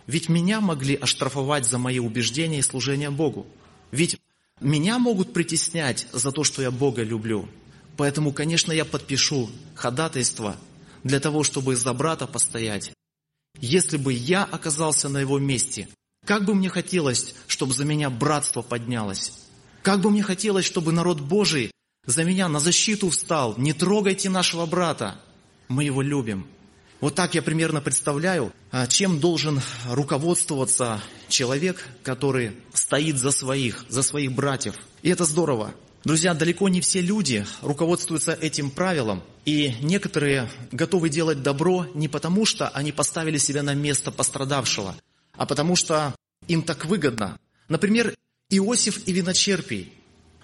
Ведь 0.08 0.30
меня 0.30 0.62
могли 0.62 0.96
оштрафовать 0.96 1.68
за 1.68 1.78
мои 1.78 2.00
убеждения 2.00 2.58
и 2.58 2.64
служение 2.64 3.12
Богу. 3.12 3.46
Ведь 3.92 4.18
меня 4.62 4.98
могут 4.98 5.32
притеснять 5.32 6.08
за 6.12 6.32
то, 6.32 6.44
что 6.44 6.64
я 6.64 6.72
Бога 6.72 7.04
люблю. 7.04 7.48
Поэтому, 7.98 8.34
конечно, 8.34 8.72
я 8.72 8.84
подпишу 8.84 9.52
ходатайство 9.76 10.56
для 11.04 11.20
того, 11.20 11.44
чтобы 11.44 11.76
за 11.76 11.94
брата 11.94 12.26
постоять. 12.26 12.92
Если 13.60 13.98
бы 13.98 14.12
я 14.12 14.44
оказался 14.44 15.08
на 15.08 15.20
его 15.20 15.38
месте, 15.38 15.88
как 16.26 16.46
бы 16.46 16.56
мне 16.56 16.70
хотелось, 16.70 17.36
чтобы 17.46 17.76
за 17.76 17.86
меня 17.86 18.10
братство 18.10 18.64
поднялось. 18.64 19.34
Как 19.84 20.02
бы 20.02 20.10
мне 20.10 20.24
хотелось, 20.24 20.66
чтобы 20.66 20.92
народ 20.92 21.22
Божий 21.22 21.70
за 22.06 22.24
меня 22.24 22.48
на 22.48 22.60
защиту 22.60 23.10
встал. 23.10 23.56
Не 23.58 23.74
трогайте 23.74 24.30
нашего 24.30 24.66
брата. 24.66 25.20
Мы 25.68 25.84
его 25.84 26.02
любим. 26.02 26.48
Вот 27.00 27.16
так 27.16 27.34
я 27.34 27.42
примерно 27.42 27.82
представляю, 27.82 28.54
а, 28.72 28.86
чем 28.86 29.20
должен 29.20 29.60
руководствоваться 29.90 31.02
человек, 31.30 31.88
который 32.04 32.52
стоит 32.74 33.18
за 33.18 33.32
своих, 33.32 33.86
за 33.90 34.04
своих 34.04 34.34
братьев. 34.34 34.76
И 35.02 35.10
это 35.10 35.26
здорово. 35.26 35.74
Друзья, 36.04 36.34
далеко 36.34 36.70
не 36.70 36.82
все 36.82 37.02
люди 37.02 37.46
руководствуются 37.62 38.34
этим 38.34 38.72
правилом, 38.72 39.24
и 39.46 39.76
некоторые 39.82 40.50
готовы 40.72 41.10
делать 41.10 41.44
добро 41.44 41.88
не 41.94 42.08
потому, 42.08 42.46
что 42.46 42.70
они 42.70 42.92
поставили 42.92 43.38
себя 43.38 43.62
на 43.62 43.76
место 43.76 44.12
пострадавшего, 44.12 44.96
а 45.34 45.46
потому 45.46 45.76
что 45.76 46.16
им 46.48 46.64
так 46.64 46.86
выгодно. 46.86 47.40
Например, 47.68 48.16
Иосиф 48.50 49.08
и 49.08 49.14
виночерпий. 49.14 49.94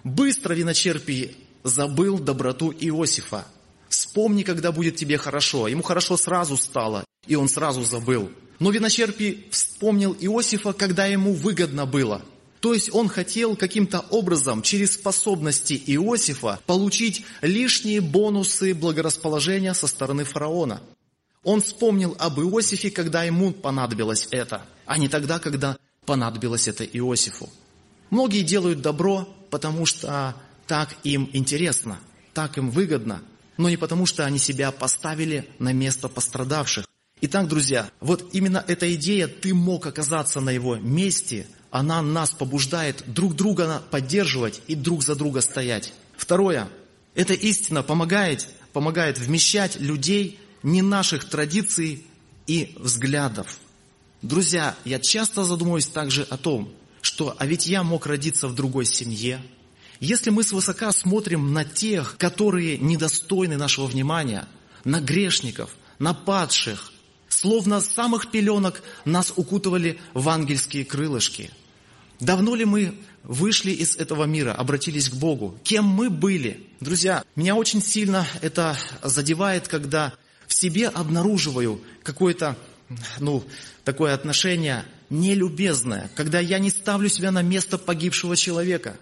Быстро 0.03 0.53
виночерпий 0.53 1.35
забыл 1.63 2.19
доброту 2.19 2.71
Иосифа. 2.71 3.45
Вспомни, 3.89 4.43
когда 4.43 4.71
будет 4.71 4.95
тебе 4.95 5.17
хорошо. 5.17 5.67
Ему 5.67 5.83
хорошо 5.83 6.17
сразу 6.17 6.57
стало, 6.57 7.05
и 7.25 7.35
он 7.35 7.49
сразу 7.49 7.83
забыл. 7.83 8.29
Но 8.59 8.71
виночерпий 8.71 9.47
вспомнил 9.51 10.15
Иосифа, 10.19 10.73
когда 10.73 11.05
ему 11.05 11.33
выгодно 11.33 11.85
было. 11.85 12.21
То 12.59 12.73
есть 12.73 12.93
он 12.93 13.07
хотел 13.07 13.55
каким-то 13.55 13.99
образом 14.09 14.61
через 14.61 14.95
способности 14.95 15.81
Иосифа 15.85 16.59
получить 16.65 17.23
лишние 17.41 18.01
бонусы 18.01 18.73
благорасположения 18.73 19.73
со 19.73 19.87
стороны 19.87 20.23
фараона. 20.23 20.81
Он 21.43 21.61
вспомнил 21.61 22.15
об 22.17 22.39
Иосифе, 22.39 22.89
когда 22.89 23.23
ему 23.23 23.51
понадобилось 23.51 24.27
это, 24.31 24.65
а 24.85 24.97
не 24.97 25.07
тогда, 25.07 25.39
когда 25.39 25.77
понадобилось 26.05 26.67
это 26.67 26.83
Иосифу. 26.83 27.49
Многие 28.09 28.41
делают 28.41 28.81
добро, 28.81 29.27
потому 29.51 29.85
что 29.85 30.35
так 30.67 30.95
им 31.03 31.29
интересно, 31.33 31.99
так 32.33 32.57
им 32.57 32.69
выгодно, 32.69 33.21
но 33.57 33.69
не 33.69 33.77
потому, 33.77 34.05
что 34.05 34.25
они 34.25 34.37
себя 34.37 34.71
поставили 34.71 35.47
на 35.59 35.73
место 35.73 36.09
пострадавших. 36.09 36.85
Итак, 37.21 37.47
друзья, 37.47 37.89
вот 37.99 38.29
именно 38.33 38.63
эта 38.67 38.93
идея, 38.93 39.27
ты 39.27 39.53
мог 39.53 39.87
оказаться 39.87 40.39
на 40.39 40.51
его 40.51 40.75
месте, 40.75 41.47
она 41.71 42.01
нас 42.01 42.31
побуждает 42.31 43.03
друг 43.07 43.35
друга 43.35 43.81
поддерживать 43.89 44.61
и 44.67 44.75
друг 44.75 45.03
за 45.03 45.15
друга 45.15 45.41
стоять. 45.41 45.93
Второе, 46.15 46.67
эта 47.15 47.33
истина 47.33 47.81
помогает, 47.81 48.47
помогает 48.73 49.17
вмещать 49.17 49.79
людей 49.79 50.39
не 50.61 50.81
наших 50.81 51.25
традиций 51.25 52.05
и 52.45 52.75
взглядов. 52.77 53.57
Друзья, 54.21 54.75
я 54.85 54.99
часто 54.99 55.43
задумываюсь 55.43 55.87
также 55.87 56.23
о 56.23 56.37
том, 56.37 56.71
что 57.01 57.35
а 57.37 57.45
ведь 57.45 57.67
я 57.67 57.83
мог 57.83 58.05
родиться 58.05 58.47
в 58.47 58.55
другой 58.55 58.85
семье. 58.85 59.41
Если 59.99 60.29
мы 60.29 60.43
свысока 60.43 60.91
смотрим 60.91 61.53
на 61.53 61.65
тех, 61.65 62.17
которые 62.17 62.77
недостойны 62.77 63.57
нашего 63.57 63.87
внимания, 63.87 64.47
на 64.83 65.01
грешников, 65.01 65.71
на 65.99 66.13
падших, 66.13 66.91
словно 67.29 67.81
с 67.81 67.87
самых 67.87 68.31
пеленок 68.31 68.81
нас 69.05 69.33
укутывали 69.35 69.99
в 70.13 70.29
ангельские 70.29 70.85
крылышки. 70.85 71.51
Давно 72.19 72.55
ли 72.55 72.65
мы 72.65 72.95
вышли 73.23 73.71
из 73.71 73.95
этого 73.97 74.23
мира, 74.23 74.53
обратились 74.53 75.09
к 75.09 75.15
Богу? 75.15 75.59
Кем 75.63 75.85
мы 75.85 76.09
были? 76.09 76.67
Друзья, 76.79 77.23
меня 77.35 77.55
очень 77.55 77.81
сильно 77.81 78.25
это 78.41 78.77
задевает, 79.03 79.67
когда 79.67 80.13
в 80.47 80.53
себе 80.53 80.87
обнаруживаю 80.87 81.81
какое-то, 82.03 82.57
ну, 83.19 83.43
такое 83.83 84.13
отношение 84.13 84.85
нелюбезное, 85.09 86.09
когда 86.15 86.39
я 86.39 86.59
не 86.59 86.69
ставлю 86.69 87.09
себя 87.09 87.31
на 87.31 87.41
место 87.41 87.77
погибшего 87.77 88.35
человека. 88.35 88.97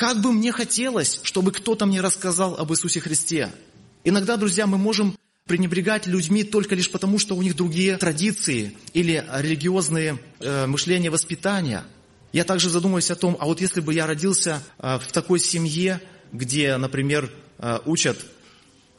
Как 0.00 0.22
бы 0.22 0.32
мне 0.32 0.50
хотелось, 0.50 1.20
чтобы 1.24 1.52
кто-то 1.52 1.84
мне 1.84 2.00
рассказал 2.00 2.54
об 2.54 2.72
Иисусе 2.72 3.00
Христе. 3.00 3.52
Иногда, 4.02 4.38
друзья, 4.38 4.66
мы 4.66 4.78
можем 4.78 5.14
пренебрегать 5.44 6.06
людьми 6.06 6.42
только 6.42 6.74
лишь 6.74 6.90
потому, 6.90 7.18
что 7.18 7.36
у 7.36 7.42
них 7.42 7.54
другие 7.54 7.98
традиции 7.98 8.74
или 8.94 9.22
религиозные 9.30 10.18
э, 10.38 10.64
мышления, 10.64 11.10
воспитания. 11.10 11.84
Я 12.32 12.44
также 12.44 12.70
задумываюсь 12.70 13.10
о 13.10 13.14
том, 13.14 13.36
а 13.38 13.44
вот 13.44 13.60
если 13.60 13.82
бы 13.82 13.92
я 13.92 14.06
родился 14.06 14.62
э, 14.78 14.98
в 15.00 15.12
такой 15.12 15.38
семье, 15.38 16.00
где, 16.32 16.78
например, 16.78 17.30
э, 17.58 17.80
учат 17.84 18.24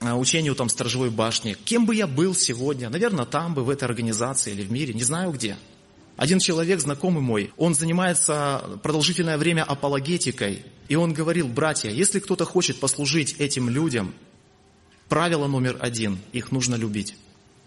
э, 0.01 0.13
учению 0.13 0.53
там 0.53 0.69
сторожевой 0.69 1.09
башни, 1.09 1.57
кем 1.65 1.87
бы 1.87 1.95
я 1.95 2.05
был 2.05 2.35
сегодня? 2.35 2.91
Наверное, 2.91 3.25
там 3.25 3.55
бы, 3.55 3.63
в 3.63 3.71
этой 3.71 3.85
организации 3.85 4.51
или 4.51 4.61
в 4.61 4.71
мире, 4.71 4.93
не 4.93 5.03
знаю 5.03 5.31
где. 5.31 5.57
Один 6.15 6.37
человек, 6.37 6.79
знакомый 6.79 7.23
мой, 7.23 7.51
он 7.57 7.73
занимается 7.73 8.79
продолжительное 8.83 9.39
время 9.39 9.63
апологетикой, 9.63 10.63
и 10.91 10.95
он 10.95 11.13
говорил, 11.13 11.47
братья, 11.47 11.89
если 11.89 12.19
кто-то 12.19 12.43
хочет 12.43 12.81
послужить 12.81 13.37
этим 13.39 13.69
людям, 13.69 14.13
правило 15.07 15.47
номер 15.47 15.77
один, 15.79 16.19
их 16.33 16.51
нужно 16.51 16.75
любить. 16.75 17.15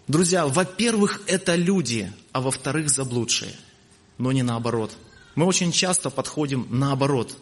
Друзья, 0.07 0.45
во-первых, 0.45 1.23
это 1.25 1.55
люди, 1.55 2.13
а 2.33 2.41
во-вторых, 2.41 2.91
заблудшие, 2.91 3.51
но 4.19 4.31
не 4.31 4.43
наоборот. 4.43 4.95
Мы 5.33 5.47
очень 5.47 5.71
часто 5.71 6.11
подходим 6.11 6.67
наоборот. 6.69 7.35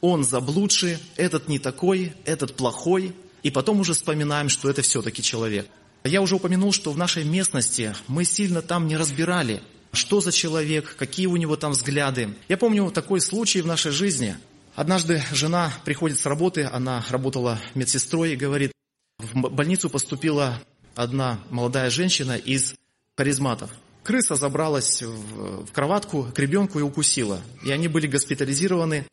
Он 0.00 0.22
заблудший, 0.22 0.98
этот 1.16 1.48
не 1.48 1.58
такой, 1.58 2.12
этот 2.24 2.54
плохой, 2.54 3.12
и 3.42 3.50
потом 3.50 3.80
уже 3.80 3.94
вспоминаем, 3.94 4.48
что 4.48 4.70
это 4.70 4.82
все-таки 4.82 5.20
человек. 5.20 5.66
Я 6.04 6.22
уже 6.22 6.36
упомянул, 6.36 6.70
что 6.70 6.92
в 6.92 6.96
нашей 6.96 7.24
местности 7.24 7.96
мы 8.06 8.24
сильно 8.24 8.62
там 8.62 8.86
не 8.86 8.96
разбирали, 8.96 9.64
что 9.92 10.20
за 10.20 10.30
человек, 10.30 10.94
какие 10.96 11.26
у 11.26 11.34
него 11.34 11.56
там 11.56 11.72
взгляды. 11.72 12.36
Я 12.48 12.56
помню 12.56 12.88
такой 12.92 13.20
случай 13.20 13.62
в 13.62 13.66
нашей 13.66 13.90
жизни. 13.90 14.36
Однажды 14.74 15.22
жена 15.30 15.72
приходит 15.84 16.18
с 16.18 16.26
работы, 16.26 16.64
она 16.64 17.04
работала 17.08 17.60
медсестрой 17.74 18.32
и 18.32 18.36
говорит, 18.36 18.72
в 19.18 19.48
больницу 19.50 19.88
поступила 19.88 20.60
одна 20.96 21.38
молодая 21.50 21.90
женщина 21.90 22.36
из 22.36 22.74
харизматов. 23.16 23.70
Крыса 24.02 24.34
забралась 24.34 25.00
в, 25.00 25.66
кроватку 25.72 26.24
к 26.34 26.38
ребенку 26.40 26.80
и 26.80 26.82
укусила. 26.82 27.40
И 27.64 27.70
они 27.70 27.86
были 27.86 28.08
госпитализированы 28.08 29.06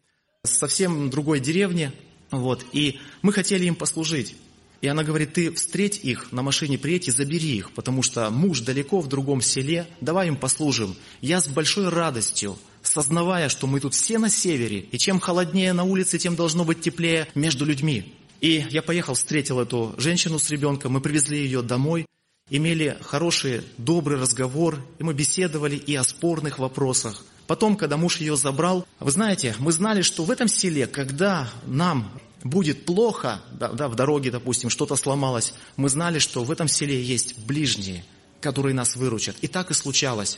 в 0.44 0.48
совсем 0.48 1.12
другой 1.12 1.40
деревне. 1.40 1.94
Вот, 2.32 2.66
и 2.72 3.00
мы 3.22 3.32
хотели 3.32 3.66
им 3.66 3.76
послужить. 3.76 4.36
И 4.82 4.88
она 4.88 5.04
говорит, 5.04 5.34
ты 5.34 5.54
встреть 5.54 6.00
их, 6.04 6.32
на 6.32 6.42
машине 6.42 6.80
приедь 6.80 7.08
и 7.08 7.12
забери 7.12 7.58
их, 7.58 7.72
потому 7.72 8.02
что 8.02 8.32
муж 8.32 8.62
далеко 8.62 9.00
в 9.00 9.08
другом 9.08 9.42
селе, 9.42 9.86
давай 10.02 10.28
им 10.28 10.38
послужим. 10.38 10.96
Я 11.22 11.40
с 11.40 11.48
большой 11.48 11.90
радостью, 11.90 12.58
сознавая, 12.84 13.50
что 13.50 13.68
мы 13.68 13.80
тут 13.80 13.94
все 13.94 14.18
на 14.18 14.30
севере, 14.30 14.80
и 14.80 14.98
чем 14.98 15.20
холоднее 15.20 15.74
на 15.74 15.84
улице, 15.84 16.18
тем 16.18 16.36
должно 16.36 16.64
быть 16.64 16.82
теплее 16.82 17.28
между 17.36 17.66
людьми. 17.66 18.14
И 18.42 18.66
я 18.70 18.82
поехал, 18.82 19.14
встретил 19.14 19.60
эту 19.60 19.94
женщину 19.98 20.40
с 20.40 20.50
ребенком, 20.50 20.94
мы 20.94 21.02
привезли 21.02 21.38
ее 21.38 21.62
домой, 21.62 22.06
имели 22.50 22.98
хороший, 23.02 23.62
добрый 23.78 24.20
разговор, 24.20 24.84
и 25.00 25.04
мы 25.04 25.14
беседовали 25.14 25.76
и 25.76 25.96
о 25.96 26.04
спорных 26.04 26.60
вопросах. 26.60 27.24
Потом, 27.48 27.76
когда 27.76 27.98
муж 27.98 28.18
ее 28.18 28.36
забрал, 28.36 28.86
вы 29.00 29.12
знаете, 29.12 29.56
мы 29.60 29.72
знали, 29.72 30.02
что 30.02 30.24
в 30.24 30.32
этом 30.32 30.48
селе, 30.48 30.88
когда 30.88 31.50
нам 31.66 32.12
будет 32.44 32.86
плохо, 32.86 33.42
да, 33.52 33.70
да, 33.70 33.88
в 33.88 33.96
дороге, 33.96 34.32
допустим, 34.32 34.70
что-то 34.70 34.96
сломалось, 34.96 35.54
мы 35.76 35.90
знали, 35.90 36.20
что 36.20 36.44
в 36.44 36.52
этом 36.52 36.68
селе 36.68 37.02
есть 37.02 37.38
ближние, 37.40 38.04
которые 38.40 38.74
нас 38.74 38.96
выручат. 38.96 39.38
И 39.42 39.48
так 39.48 39.72
и 39.72 39.74
случалось. 39.74 40.38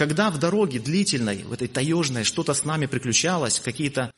Когда 0.00 0.30
в 0.30 0.38
дороге 0.38 0.78
длительной, 0.78 1.42
в 1.42 1.52
этой 1.52 1.68
таежной, 1.68 2.24
что-то 2.24 2.54
с 2.54 2.64
нами 2.64 2.86
приключалось, 2.86 3.60
какие-то 3.60 4.10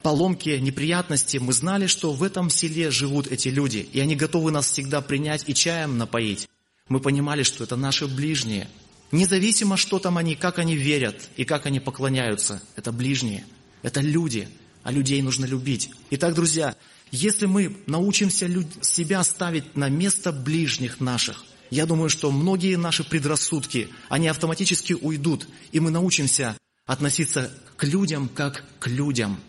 поломки, 0.00 0.48
неприятности, 0.48 1.36
мы 1.36 1.52
знали, 1.52 1.88
что 1.88 2.14
в 2.14 2.22
этом 2.22 2.48
селе 2.48 2.90
живут 2.90 3.26
эти 3.26 3.48
люди, 3.48 3.86
и 3.92 4.00
они 4.00 4.16
готовы 4.16 4.50
нас 4.50 4.64
всегда 4.64 5.02
принять 5.02 5.44
и 5.46 5.52
чаем 5.52 5.98
напоить. 5.98 6.48
Мы 6.88 7.00
понимали, 7.00 7.42
что 7.42 7.64
это 7.64 7.76
наши 7.76 8.06
ближние. 8.06 8.66
Независимо, 9.12 9.76
что 9.76 9.98
там 9.98 10.16
они, 10.16 10.36
как 10.36 10.58
они 10.58 10.74
верят 10.74 11.28
и 11.36 11.44
как 11.44 11.66
они 11.66 11.80
поклоняются, 11.80 12.62
это 12.74 12.90
ближние, 12.90 13.44
это 13.82 14.00
люди– 14.00 14.48
а 14.86 14.92
людей 14.92 15.20
нужно 15.20 15.46
любить. 15.46 15.90
Итак, 16.10 16.34
друзья, 16.34 16.76
если 17.10 17.46
мы 17.46 17.76
научимся 17.86 18.48
себя 18.80 19.24
ставить 19.24 19.74
на 19.74 19.88
место 19.88 20.30
ближних 20.30 21.00
наших, 21.00 21.44
я 21.70 21.86
думаю, 21.86 22.08
что 22.08 22.30
многие 22.30 22.76
наши 22.76 23.04
предрассудки, 23.04 23.88
они 24.08 24.28
автоматически 24.28 24.92
уйдут, 24.92 25.48
и 25.72 25.80
мы 25.80 25.90
научимся 25.90 26.56
относиться 26.86 27.52
к 27.76 27.84
людям 27.84 28.28
как 28.28 28.64
к 28.78 28.86
людям. 28.86 29.40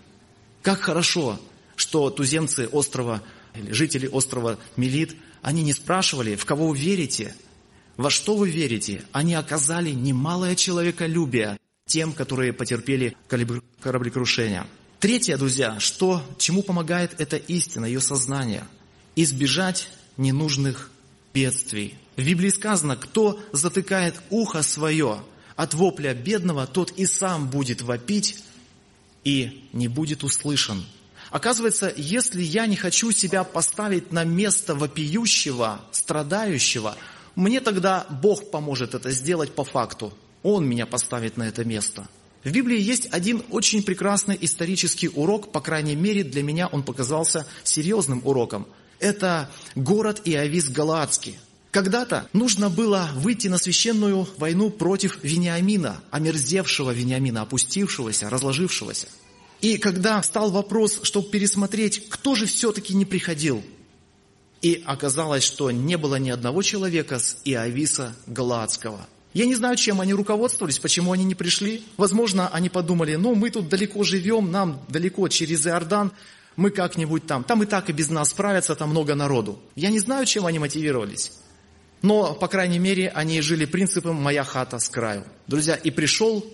Как 0.62 0.82
хорошо, 0.82 1.40
что 1.76 2.10
туземцы 2.10 2.68
острова, 2.68 3.24
или 3.54 3.72
жители 3.72 4.08
острова 4.08 4.58
Мелит, 4.76 5.16
они 5.42 5.64
не 5.64 5.74
спрашивали, 5.74 6.36
в 6.36 6.46
кого 6.46 6.70
вы 6.70 6.78
верите, 6.78 7.36
во 7.96 8.10
что 8.10 8.36
вы 8.36 8.50
верите. 8.50 9.04
Они 9.12 9.34
оказали 9.34 9.92
немалое 9.92 10.56
человеколюбие 10.56 11.58
тем, 11.86 12.14
которые 12.14 12.54
потерпели 12.54 13.16
кораблекрушение. 13.80 14.66
Третье, 15.00 15.38
друзья, 15.38 15.80
что, 15.80 16.24
чему 16.38 16.64
помогает 16.64 17.20
эта 17.20 17.38
истина, 17.38 17.86
ее 17.86 18.02
сознание? 18.02 18.68
Избежать 19.16 19.90
ненужных 20.18 20.92
бедствий. 21.34 21.96
В 22.18 22.22
Библии 22.22 22.50
сказано, 22.50 22.98
кто 22.98 23.40
затыкает 23.54 24.16
ухо 24.30 24.64
свое 24.64 25.24
от 25.56 25.74
вопля 25.74 26.14
бедного, 26.14 26.68
тот 26.68 26.92
и 26.92 27.06
сам 27.06 27.50
будет 27.50 27.82
вопить 27.82 28.44
и 29.24 29.70
не 29.72 29.88
будет 29.88 30.24
услышан. 30.24 30.84
Оказывается, 31.32 31.94
если 31.96 32.42
я 32.42 32.66
не 32.66 32.76
хочу 32.76 33.12
себя 33.12 33.46
поставить 33.46 34.12
на 34.12 34.26
место 34.26 34.76
вопиющего, 34.76 35.80
страдающего, 35.92 36.98
мне 37.36 37.62
тогда 37.62 38.06
Бог 38.10 38.52
поможет 38.52 38.96
это 38.96 39.12
сделать 39.12 39.54
по 39.54 39.64
факту. 39.64 40.14
Он 40.44 40.68
меня 40.68 40.86
поставит 40.86 41.38
на 41.38 41.44
это 41.44 41.64
место– 41.64 42.10
в 42.48 42.52
Библии 42.52 42.80
есть 42.80 43.10
один 43.12 43.44
очень 43.50 43.84
прекрасный 43.84 44.38
исторический 44.40 45.10
урок, 45.10 45.52
по 45.52 45.60
крайней 45.60 45.98
мере 45.98 46.24
для 46.24 46.44
меня 46.44 46.68
он 46.68 46.82
показался 46.82 47.46
серьезным 47.66 48.22
уроком. 48.24 48.68
Это 49.00 49.50
город 49.76 50.22
Иовис 50.24 50.70
Галаадский. 50.70 51.38
Когда-то 51.78 52.28
нужно 52.34 52.72
было 52.72 53.12
выйти 53.14 53.50
на 53.50 53.60
священную 53.60 54.28
войну 54.40 54.72
против 54.72 55.20
Вениамина, 55.22 56.02
омерзевшего 56.10 56.90
Вениамина, 56.90 57.44
опустившегося, 57.44 58.32
разложившегося. 58.32 59.08
И 59.62 59.78
когда 59.78 60.24
стал 60.24 60.50
вопрос, 60.50 61.02
чтобы 61.04 61.30
пересмотреть, 61.30 62.10
кто 62.10 62.34
же 62.34 62.48
все-таки 62.48 62.96
не 62.96 63.06
приходил, 63.06 63.64
и 64.64 64.82
оказалось, 64.88 65.44
что 65.44 65.70
не 65.70 65.98
было 65.98 66.16
ни 66.16 66.32
одного 66.32 66.64
человека 66.64 67.20
с 67.20 67.38
Иовиса 67.46 68.16
Галаадского. 68.26 69.06
Я 69.36 69.46
не 69.46 69.54
знаю, 69.54 69.76
чем 69.76 70.02
они 70.02 70.16
руководствовались, 70.16 70.80
почему 70.80 71.12
они 71.12 71.26
не 71.26 71.36
пришли. 71.36 71.84
Возможно, 71.96 72.50
они 72.50 72.70
подумали, 72.70 73.14
ну, 73.18 73.36
мы 73.36 73.52
тут 73.52 73.70
далеко 73.70 74.02
живем, 74.02 74.52
нам 74.52 74.84
далеко 74.90 75.28
через 75.28 75.68
Иордан, 75.68 76.12
мы 76.56 76.72
как-нибудь 76.72 77.28
там, 77.28 77.44
там 77.44 77.62
и 77.62 77.68
так 77.68 77.92
и 77.92 77.94
без 77.94 78.10
нас 78.10 78.32
справятся, 78.32 78.74
там 78.74 78.90
много 78.90 79.14
народу. 79.14 79.60
Я 79.76 79.92
не 79.92 80.00
знаю, 80.00 80.26
чем 80.26 80.48
они 80.48 80.58
мотивировались. 80.58 81.34
Но, 82.02 82.34
по 82.34 82.48
крайней 82.48 82.80
мере, 82.80 83.10
они 83.10 83.42
жили 83.42 83.66
принципом 83.66 84.16
«моя 84.16 84.44
хата 84.44 84.80
с 84.80 84.90
краю». 84.90 85.26
Друзья, 85.48 85.76
и 85.76 85.90
пришел 85.90 86.46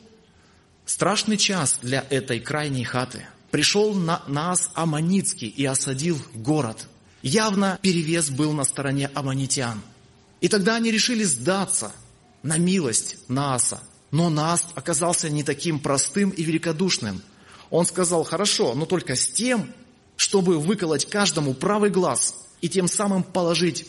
страшный 0.85 1.37
час 1.37 1.79
для 1.81 2.05
этой 2.09 2.39
крайней 2.39 2.83
хаты. 2.83 3.25
Пришел 3.51 3.93
на 3.93 4.23
нас 4.27 4.71
Аманицкий 4.73 5.47
и 5.47 5.65
осадил 5.65 6.19
город. 6.33 6.87
Явно 7.21 7.79
перевес 7.81 8.29
был 8.29 8.53
на 8.53 8.63
стороне 8.63 9.09
аманитян. 9.13 9.81
И 10.41 10.47
тогда 10.47 10.75
они 10.75 10.91
решили 10.91 11.23
сдаться 11.23 11.93
на 12.41 12.57
милость 12.57 13.17
Нааса. 13.27 13.81
Но 14.11 14.29
Наас 14.29 14.67
оказался 14.75 15.29
не 15.29 15.43
таким 15.43 15.79
простым 15.79 16.29
и 16.29 16.43
великодушным. 16.43 17.21
Он 17.69 17.85
сказал, 17.85 18.23
хорошо, 18.23 18.75
но 18.75 18.85
только 18.85 19.15
с 19.15 19.27
тем, 19.27 19.71
чтобы 20.17 20.59
выколоть 20.59 21.09
каждому 21.09 21.53
правый 21.53 21.89
глаз 21.89 22.35
и 22.61 22.69
тем 22.69 22.87
самым 22.87 23.23
положить 23.23 23.87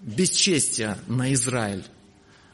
бесчестия 0.00 0.98
на 1.06 1.32
Израиль. 1.34 1.84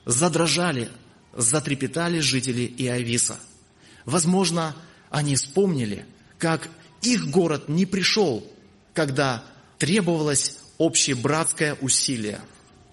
Задрожали, 0.07 0.91
затрепетали 1.33 2.21
жители 2.21 2.73
Иависа. 2.79 3.39
Возможно, 4.05 4.77
они 5.11 5.37
вспомнили, 5.37 6.07
как 6.39 6.69
их 7.03 7.31
город 7.31 7.69
не 7.69 7.87
пришел, 7.87 8.47
когда 8.93 9.45
требовалось 9.79 10.59
общебратское 10.79 11.75
усилие. 11.81 12.41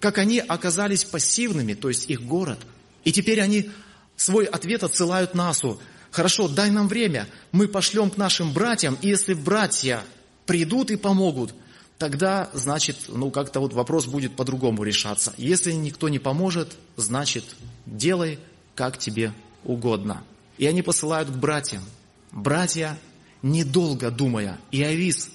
Как 0.00 0.18
они 0.18 0.38
оказались 0.38 1.04
пассивными, 1.04 1.74
то 1.74 1.88
есть 1.88 2.08
их 2.10 2.22
город. 2.22 2.58
И 3.04 3.12
теперь 3.12 3.40
они 3.40 3.70
свой 4.16 4.44
ответ 4.44 4.82
отсылают 4.82 5.34
Насу. 5.34 5.80
Хорошо, 6.10 6.48
дай 6.48 6.70
нам 6.70 6.88
время, 6.88 7.28
мы 7.52 7.68
пошлем 7.68 8.10
к 8.10 8.16
нашим 8.16 8.52
братьям, 8.52 8.98
и 9.00 9.08
если 9.08 9.34
братья 9.34 10.04
придут 10.44 10.90
и 10.90 10.96
помогут, 10.96 11.54
тогда, 11.98 12.50
значит, 12.52 12.96
ну, 13.08 13.30
как-то 13.30 13.60
вот 13.60 13.72
вопрос 13.72 14.06
будет 14.06 14.36
по-другому 14.36 14.82
решаться. 14.82 15.32
Если 15.36 15.72
никто 15.72 16.08
не 16.08 16.18
поможет, 16.18 16.76
значит, 16.96 17.44
делай, 17.86 18.38
как 18.74 18.98
тебе 18.98 19.32
угодно. 19.64 20.24
И 20.58 20.66
они 20.66 20.82
посылают 20.82 21.30
к 21.30 21.34
братьям. 21.34 21.82
Братья, 22.30 22.98
недолго 23.42 24.10
думая, 24.10 24.58
Иовис, 24.70 25.30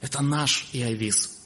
это 0.00 0.22
наш 0.22 0.68
Иовис. 0.72 1.38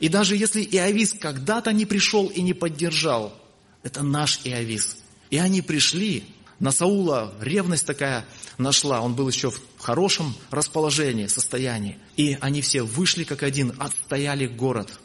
И 0.00 0.08
даже 0.08 0.36
если 0.36 0.62
Иовис 0.62 1.14
когда-то 1.14 1.72
не 1.72 1.86
пришел 1.86 2.26
и 2.26 2.40
не 2.40 2.54
поддержал, 2.54 3.34
это 3.82 4.02
наш 4.02 4.40
Иовис. 4.44 4.98
И 5.30 5.38
они 5.38 5.60
пришли, 5.60 6.24
на 6.60 6.72
Саула 6.72 7.34
ревность 7.40 7.86
такая 7.86 8.24
нашла, 8.58 9.00
он 9.00 9.14
был 9.14 9.28
еще 9.28 9.50
в 9.50 9.60
хорошем 9.78 10.34
расположении, 10.50 11.26
состоянии. 11.26 11.98
И 12.16 12.36
они 12.40 12.62
все 12.62 12.82
вышли 12.82 13.24
как 13.24 13.44
один, 13.44 13.74
отстояли 13.78 14.46
город. 14.46 14.98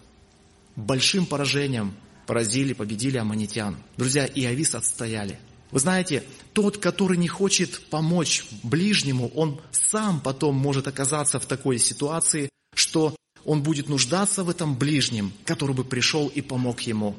Большим 0.75 1.27
поражением 1.27 1.93
поразили, 2.25 2.73
победили 2.73 3.17
аммонитян. 3.17 3.77
Друзья, 3.97 4.25
и 4.25 4.43
Авис 4.45 4.73
отстояли. 4.73 5.39
Вы 5.69 5.79
знаете, 5.79 6.23
тот, 6.53 6.77
который 6.77 7.17
не 7.17 7.27
хочет 7.27 7.87
помочь 7.89 8.45
ближнему, 8.63 9.29
он 9.29 9.61
сам 9.71 10.21
потом 10.21 10.55
может 10.55 10.87
оказаться 10.87 11.39
в 11.39 11.45
такой 11.45 11.77
ситуации, 11.77 12.49
что 12.75 13.15
он 13.45 13.61
будет 13.61 13.89
нуждаться 13.89 14.43
в 14.43 14.49
этом 14.49 14.75
ближнем, 14.75 15.33
который 15.45 15.75
бы 15.75 15.83
пришел 15.83 16.27
и 16.27 16.41
помог 16.41 16.81
ему. 16.81 17.15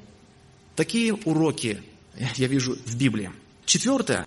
Такие 0.75 1.14
уроки 1.14 1.83
я 2.37 2.49
вижу 2.49 2.77
в 2.85 2.97
Библии. 2.97 3.31
Четвертое. 3.66 4.27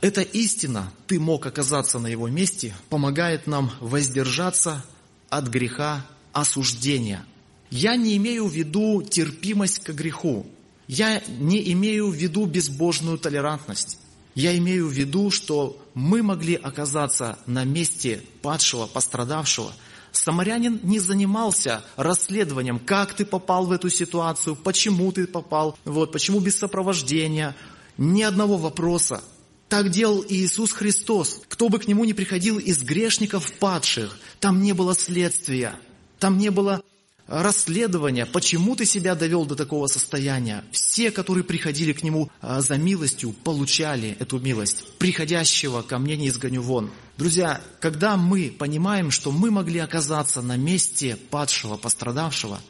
Эта 0.00 0.22
истина, 0.22 0.92
ты 1.06 1.18
мог 1.18 1.46
оказаться 1.46 1.98
на 1.98 2.06
его 2.06 2.28
месте, 2.28 2.74
помогает 2.88 3.46
нам 3.46 3.72
воздержаться 3.80 4.84
от 5.28 5.48
греха 5.48 6.06
осуждения. 6.32 7.24
Я 7.70 7.96
не 7.96 8.16
имею 8.16 8.46
в 8.46 8.52
виду 8.52 9.02
терпимость 9.02 9.80
к 9.80 9.90
греху. 9.90 10.46
Я 10.86 11.22
не 11.38 11.72
имею 11.72 12.08
в 12.08 12.14
виду 12.14 12.46
безбожную 12.46 13.18
толерантность. 13.18 13.98
Я 14.34 14.56
имею 14.56 14.86
в 14.86 14.92
виду, 14.92 15.30
что 15.30 15.84
мы 15.94 16.22
могли 16.22 16.54
оказаться 16.54 17.38
на 17.46 17.64
месте 17.64 18.22
падшего, 18.40 18.86
пострадавшего. 18.86 19.72
Самарянин 20.12 20.80
не 20.82 20.98
занимался 21.00 21.84
расследованием, 21.96 22.78
как 22.78 23.14
ты 23.14 23.26
попал 23.26 23.66
в 23.66 23.72
эту 23.72 23.90
ситуацию, 23.90 24.56
почему 24.56 25.12
ты 25.12 25.26
попал, 25.26 25.76
вот, 25.84 26.12
почему 26.12 26.40
без 26.40 26.56
сопровождения. 26.56 27.54
Ни 27.98 28.22
одного 28.22 28.56
вопроса. 28.56 29.22
Так 29.68 29.90
делал 29.90 30.20
и 30.20 30.36
Иисус 30.36 30.72
Христос. 30.72 31.42
Кто 31.48 31.68
бы 31.68 31.78
к 31.78 31.88
Нему 31.88 32.04
ни 32.04 32.12
приходил 32.12 32.58
из 32.58 32.82
грешников 32.82 33.52
падших, 33.54 34.16
там 34.40 34.62
не 34.62 34.72
было 34.72 34.94
следствия, 34.94 35.74
там 36.18 36.38
не 36.38 36.50
было 36.50 36.82
расследования, 37.26 38.24
почему 38.24 38.74
ты 38.74 38.86
себя 38.86 39.14
довел 39.14 39.44
до 39.44 39.54
такого 39.56 39.88
состояния. 39.88 40.64
Все, 40.72 41.10
которые 41.10 41.44
приходили 41.44 41.92
к 41.92 42.02
Нему 42.02 42.30
а, 42.40 42.62
за 42.62 42.78
милостью, 42.78 43.32
получали 43.32 44.16
эту 44.18 44.38
милость. 44.38 44.84
Приходящего 44.98 45.82
ко 45.82 45.98
мне 45.98 46.16
не 46.16 46.28
изгоню 46.28 46.62
вон. 46.62 46.90
Друзья, 47.18 47.60
когда 47.80 48.16
мы 48.16 48.54
понимаем, 48.56 49.10
что 49.10 49.32
мы 49.32 49.50
могли 49.50 49.80
оказаться 49.80 50.40
на 50.40 50.56
месте 50.56 51.18
падшего, 51.30 51.76
пострадавшего, 51.76 52.60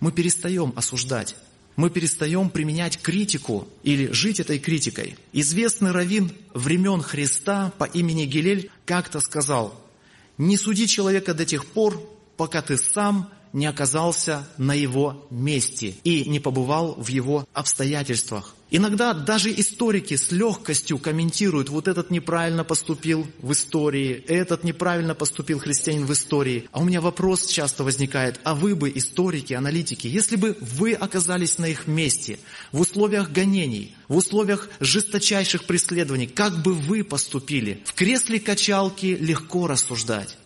мы 0.00 0.12
перестаем 0.12 0.72
осуждать 0.76 1.36
мы 1.76 1.90
перестаем 1.90 2.50
применять 2.50 3.00
критику 3.00 3.68
или 3.82 4.10
жить 4.10 4.40
этой 4.40 4.58
критикой. 4.58 5.16
Известный 5.32 5.92
раввин 5.92 6.32
времен 6.54 7.02
Христа 7.02 7.72
по 7.78 7.84
имени 7.84 8.24
Гилель 8.24 8.70
как-то 8.86 9.20
сказал, 9.20 9.78
«Не 10.38 10.56
суди 10.56 10.88
человека 10.88 11.34
до 11.34 11.44
тех 11.44 11.66
пор, 11.66 12.02
пока 12.36 12.62
ты 12.62 12.78
сам 12.78 13.30
не 13.52 13.66
оказался 13.66 14.46
на 14.58 14.74
его 14.74 15.26
месте 15.30 15.94
и 16.04 16.28
не 16.28 16.40
побывал 16.40 16.94
в 16.94 17.08
его 17.08 17.46
обстоятельствах. 17.52 18.54
Иногда 18.68 19.14
даже 19.14 19.52
историки 19.52 20.16
с 20.16 20.32
легкостью 20.32 20.98
комментируют, 20.98 21.68
вот 21.68 21.86
этот 21.86 22.10
неправильно 22.10 22.64
поступил 22.64 23.26
в 23.38 23.52
истории, 23.52 24.24
этот 24.26 24.64
неправильно 24.64 25.14
поступил 25.14 25.60
христианин 25.60 26.04
в 26.04 26.12
истории. 26.12 26.68
А 26.72 26.80
у 26.80 26.84
меня 26.84 27.00
вопрос 27.00 27.46
часто 27.46 27.84
возникает, 27.84 28.40
а 28.42 28.56
вы 28.56 28.74
бы, 28.74 28.90
историки, 28.92 29.52
аналитики, 29.54 30.08
если 30.08 30.34
бы 30.34 30.56
вы 30.60 30.94
оказались 30.94 31.58
на 31.58 31.66
их 31.66 31.86
месте, 31.86 32.40
в 32.72 32.80
условиях 32.80 33.30
гонений, 33.30 33.94
в 34.08 34.16
условиях 34.16 34.68
жесточайших 34.80 35.64
преследований, 35.64 36.26
как 36.26 36.62
бы 36.62 36.74
вы 36.74 37.04
поступили? 37.04 37.82
В 37.84 37.94
кресле 37.94 38.40
качалки 38.40 39.16
легко 39.20 39.68
рассуждать. 39.68 40.36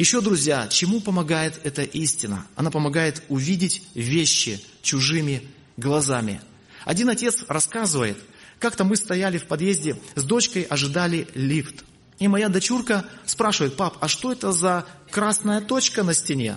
Еще, 0.00 0.22
друзья, 0.22 0.66
чему 0.66 1.02
помогает 1.02 1.60
эта 1.62 1.82
истина? 1.82 2.46
Она 2.56 2.70
помогает 2.70 3.22
увидеть 3.28 3.82
вещи 3.94 4.58
чужими 4.80 5.42
глазами. 5.76 6.40
Один 6.86 7.10
отец 7.10 7.44
рассказывает, 7.48 8.16
как-то 8.58 8.84
мы 8.84 8.96
стояли 8.96 9.36
в 9.36 9.44
подъезде 9.44 10.00
с 10.14 10.24
дочкой, 10.24 10.62
ожидали 10.62 11.28
лифт. 11.34 11.84
И 12.18 12.28
моя 12.28 12.48
дочурка 12.48 13.04
спрашивает, 13.26 13.76
пап, 13.76 13.98
а 14.00 14.08
что 14.08 14.32
это 14.32 14.52
за 14.52 14.86
красная 15.10 15.60
точка 15.60 16.02
на 16.02 16.14
стене? 16.14 16.56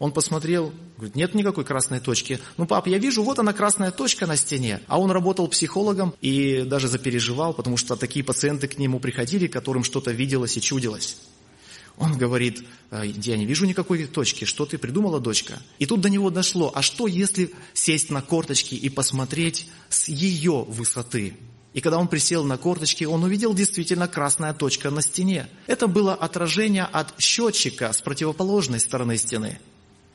Он 0.00 0.10
посмотрел, 0.10 0.72
говорит, 0.96 1.14
нет 1.14 1.32
никакой 1.32 1.64
красной 1.64 2.00
точки. 2.00 2.40
Ну, 2.56 2.66
пап, 2.66 2.88
я 2.88 2.98
вижу, 2.98 3.22
вот 3.22 3.38
она 3.38 3.52
красная 3.52 3.92
точка 3.92 4.26
на 4.26 4.34
стене. 4.34 4.80
А 4.88 4.98
он 4.98 5.12
работал 5.12 5.46
психологом 5.46 6.12
и 6.20 6.64
даже 6.66 6.88
запереживал, 6.88 7.54
потому 7.54 7.76
что 7.76 7.94
такие 7.94 8.24
пациенты 8.24 8.66
к 8.66 8.78
нему 8.78 8.98
приходили, 8.98 9.46
которым 9.46 9.84
что-то 9.84 10.10
виделось 10.10 10.56
и 10.56 10.60
чудилось. 10.60 11.18
Он 11.96 12.16
говорит, 12.16 12.64
«Э, 12.90 13.02
я 13.04 13.36
не 13.36 13.46
вижу 13.46 13.66
никакой 13.66 14.06
точки, 14.06 14.44
что 14.44 14.66
ты 14.66 14.78
придумала, 14.78 15.20
дочка? 15.20 15.60
И 15.78 15.86
тут 15.86 16.00
до 16.00 16.08
него 16.08 16.30
дошло, 16.30 16.72
а 16.74 16.82
что 16.82 17.06
если 17.06 17.52
сесть 17.74 18.10
на 18.10 18.22
корточки 18.22 18.74
и 18.74 18.88
посмотреть 18.88 19.68
с 19.88 20.08
ее 20.08 20.64
высоты? 20.68 21.34
И 21.72 21.80
когда 21.80 21.98
он 21.98 22.08
присел 22.08 22.44
на 22.44 22.56
корточки, 22.56 23.04
он 23.04 23.22
увидел 23.22 23.54
действительно 23.54 24.08
красная 24.08 24.52
точка 24.52 24.90
на 24.90 25.02
стене. 25.02 25.48
Это 25.66 25.86
было 25.86 26.14
отражение 26.14 26.84
от 26.84 27.14
счетчика 27.20 27.92
с 27.92 28.00
противоположной 28.00 28.80
стороны 28.80 29.16
стены. 29.16 29.60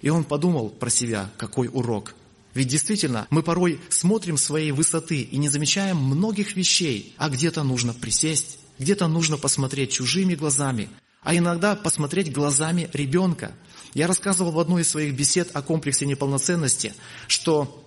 И 0.01 0.09
он 0.09 0.25
подумал 0.25 0.69
про 0.69 0.89
себя, 0.89 1.31
какой 1.37 1.69
урок. 1.71 2.13
Ведь 2.53 2.67
действительно, 2.67 3.27
мы 3.29 3.41
порой 3.43 3.79
смотрим 3.89 4.37
своей 4.37 4.71
высоты 4.71 5.21
и 5.21 5.37
не 5.37 5.49
замечаем 5.49 5.97
многих 5.97 6.55
вещей, 6.55 7.13
а 7.17 7.29
где-то 7.29 7.63
нужно 7.63 7.93
присесть, 7.93 8.59
где-то 8.79 9.07
нужно 9.07 9.37
посмотреть 9.37 9.91
чужими 9.91 10.35
глазами, 10.35 10.89
а 11.25 11.35
иногда 11.35 11.75
посмотреть 11.75 12.31
глазами 12.31 12.87
ребенка. 12.93 13.51
Я 13.95 14.07
рассказывал 14.07 14.51
в 14.51 14.59
одной 14.59 14.83
из 14.83 14.89
своих 14.89 15.15
бесед 15.15 15.49
о 15.53 15.63
комплексе 15.63 16.05
неполноценности, 16.05 16.93
что 17.27 17.83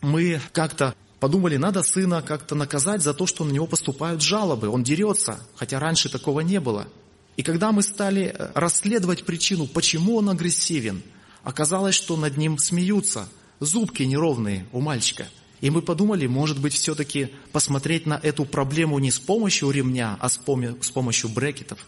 мы 0.00 0.40
как-то 0.52 0.94
подумали, 1.20 1.58
надо 1.58 1.82
сына 1.82 2.22
как-то 2.22 2.54
наказать 2.54 3.02
за 3.02 3.12
то, 3.12 3.26
что 3.26 3.44
на 3.44 3.52
него 3.52 3.66
поступают 3.66 4.22
жалобы. 4.22 4.68
Он 4.68 4.82
дерется, 4.82 5.38
хотя 5.54 5.78
раньше 5.78 6.08
такого 6.08 6.40
не 6.40 6.60
было. 6.60 6.88
И 7.36 7.42
когда 7.42 7.72
мы 7.72 7.82
стали 7.82 8.34
э, 8.34 8.52
расследовать 8.54 9.26
причину, 9.26 9.66
почему 9.66 10.16
он 10.16 10.30
агрессивен, 10.30 11.02
оказалось, 11.42 11.94
что 11.94 12.16
над 12.16 12.38
ним 12.38 12.56
смеются, 12.56 13.28
зубки 13.60 14.02
неровные 14.02 14.66
у 14.72 14.80
мальчика. 14.80 15.26
И 15.60 15.68
мы 15.68 15.82
подумали, 15.82 16.26
может 16.26 16.58
быть, 16.58 16.72
все-таки 16.72 17.32
посмотреть 17.52 18.06
на 18.06 18.18
эту 18.22 18.46
проблему 18.46 18.98
не 18.98 19.10
с 19.10 19.18
помощью 19.18 19.70
ремня, 19.70 20.16
а 20.20 20.30
с 20.30 20.38
помощью 20.38 21.28
брекетов. 21.28 21.84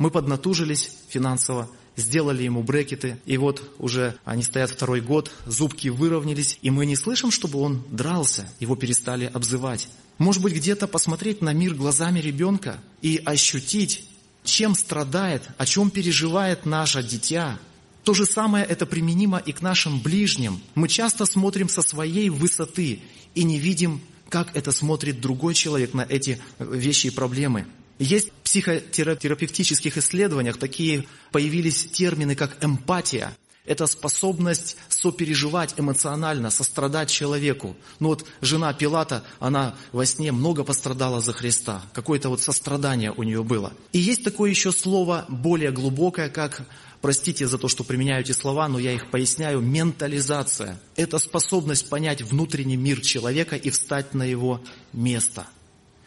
Мы 0.00 0.10
поднатужились 0.10 0.96
финансово, 1.10 1.68
сделали 1.94 2.42
ему 2.42 2.62
брекеты, 2.62 3.20
и 3.26 3.36
вот 3.36 3.70
уже 3.78 4.16
они 4.24 4.42
стоят 4.42 4.70
второй 4.70 5.02
год, 5.02 5.30
зубки 5.44 5.88
выровнялись, 5.88 6.58
и 6.62 6.70
мы 6.70 6.86
не 6.86 6.96
слышим, 6.96 7.30
чтобы 7.30 7.58
он 7.58 7.84
дрался, 7.90 8.50
его 8.60 8.76
перестали 8.76 9.26
обзывать. 9.26 9.90
Может 10.16 10.42
быть, 10.42 10.54
где-то 10.54 10.88
посмотреть 10.88 11.42
на 11.42 11.52
мир 11.52 11.74
глазами 11.74 12.18
ребенка 12.18 12.80
и 13.02 13.20
ощутить, 13.26 14.08
чем 14.42 14.74
страдает, 14.74 15.42
о 15.58 15.66
чем 15.66 15.90
переживает 15.90 16.64
наше 16.64 17.02
дитя. 17.02 17.58
То 18.02 18.14
же 18.14 18.24
самое 18.24 18.64
это 18.64 18.86
применимо 18.86 19.36
и 19.36 19.52
к 19.52 19.60
нашим 19.60 20.00
ближним. 20.00 20.62
Мы 20.74 20.88
часто 20.88 21.26
смотрим 21.26 21.68
со 21.68 21.82
своей 21.82 22.30
высоты 22.30 23.00
и 23.34 23.44
не 23.44 23.58
видим, 23.58 24.00
как 24.30 24.56
это 24.56 24.72
смотрит 24.72 25.20
другой 25.20 25.52
человек 25.52 25.92
на 25.92 26.06
эти 26.08 26.40
вещи 26.58 27.08
и 27.08 27.10
проблемы. 27.10 27.66
Есть 28.00 28.30
в 28.30 28.32
психотерапевтических 28.44 29.98
исследованиях 29.98 30.56
такие 30.56 31.04
появились 31.32 31.84
термины, 31.84 32.34
как 32.34 32.64
эмпатия. 32.64 33.36
Это 33.66 33.86
способность 33.86 34.78
сопереживать 34.88 35.74
эмоционально, 35.76 36.48
сострадать 36.48 37.10
человеку. 37.10 37.76
Ну 37.98 38.08
вот 38.08 38.24
жена 38.40 38.72
Пилата, 38.72 39.22
она 39.38 39.76
во 39.92 40.06
сне 40.06 40.32
много 40.32 40.64
пострадала 40.64 41.20
за 41.20 41.34
Христа. 41.34 41.82
Какое-то 41.92 42.30
вот 42.30 42.40
сострадание 42.40 43.12
у 43.12 43.22
нее 43.22 43.44
было. 43.44 43.74
И 43.92 43.98
есть 43.98 44.24
такое 44.24 44.48
еще 44.48 44.72
слово 44.72 45.26
более 45.28 45.70
глубокое, 45.70 46.30
как, 46.30 46.66
простите 47.02 47.46
за 47.46 47.58
то, 47.58 47.68
что 47.68 47.84
применяю 47.84 48.22
эти 48.22 48.32
слова, 48.32 48.66
но 48.68 48.78
я 48.78 48.94
их 48.94 49.10
поясняю, 49.10 49.60
ментализация. 49.60 50.80
Это 50.96 51.18
способность 51.18 51.90
понять 51.90 52.22
внутренний 52.22 52.78
мир 52.78 53.02
человека 53.02 53.56
и 53.56 53.68
встать 53.68 54.14
на 54.14 54.22
его 54.22 54.62
место– 54.94 55.46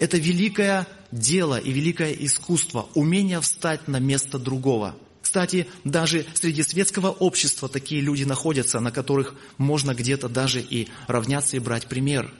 это 0.03 0.17
великое 0.17 0.85
дело 1.13 1.57
и 1.57 1.71
великое 1.71 2.11
искусство, 2.11 2.87
умение 2.95 3.39
встать 3.39 3.87
на 3.87 3.99
место 3.99 4.39
другого. 4.39 4.95
Кстати, 5.21 5.67
даже 5.83 6.25
среди 6.33 6.63
светского 6.63 7.09
общества 7.09 7.69
такие 7.69 8.01
люди 8.01 8.23
находятся, 8.23 8.79
на 8.79 8.91
которых 8.91 9.35
можно 9.57 9.93
где-то 9.93 10.27
даже 10.27 10.61
и 10.61 10.89
равняться 11.07 11.55
и 11.55 11.59
брать 11.59 11.87
пример. 11.87 12.33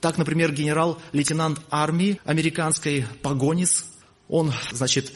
Так, 0.00 0.16
например, 0.16 0.52
генерал-лейтенант 0.52 1.60
армии 1.70 2.18
американской 2.24 3.04
Погонис, 3.20 3.84
он, 4.28 4.52
значит, 4.72 5.12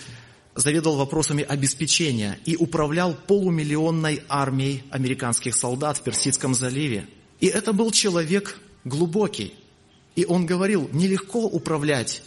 заведовал 0.55 0.96
вопросами 0.96 1.42
обеспечения 1.42 2.38
и 2.44 2.57
управлял 2.57 3.14
полумиллионной 3.14 4.22
армией 4.29 4.83
американских 4.90 5.57
солдат 5.57 5.98
в 5.98 6.03
Персидском 6.03 6.55
заливе. 6.55 7.09
И 7.40 7.46
это 7.46 7.72
был 7.72 7.90
человек 7.90 8.61
глубокий. 8.85 9.55
И 10.14 10.27
он 10.27 10.46
говорил, 10.46 10.88
нелегко 10.92 11.40
управлять 11.46 12.22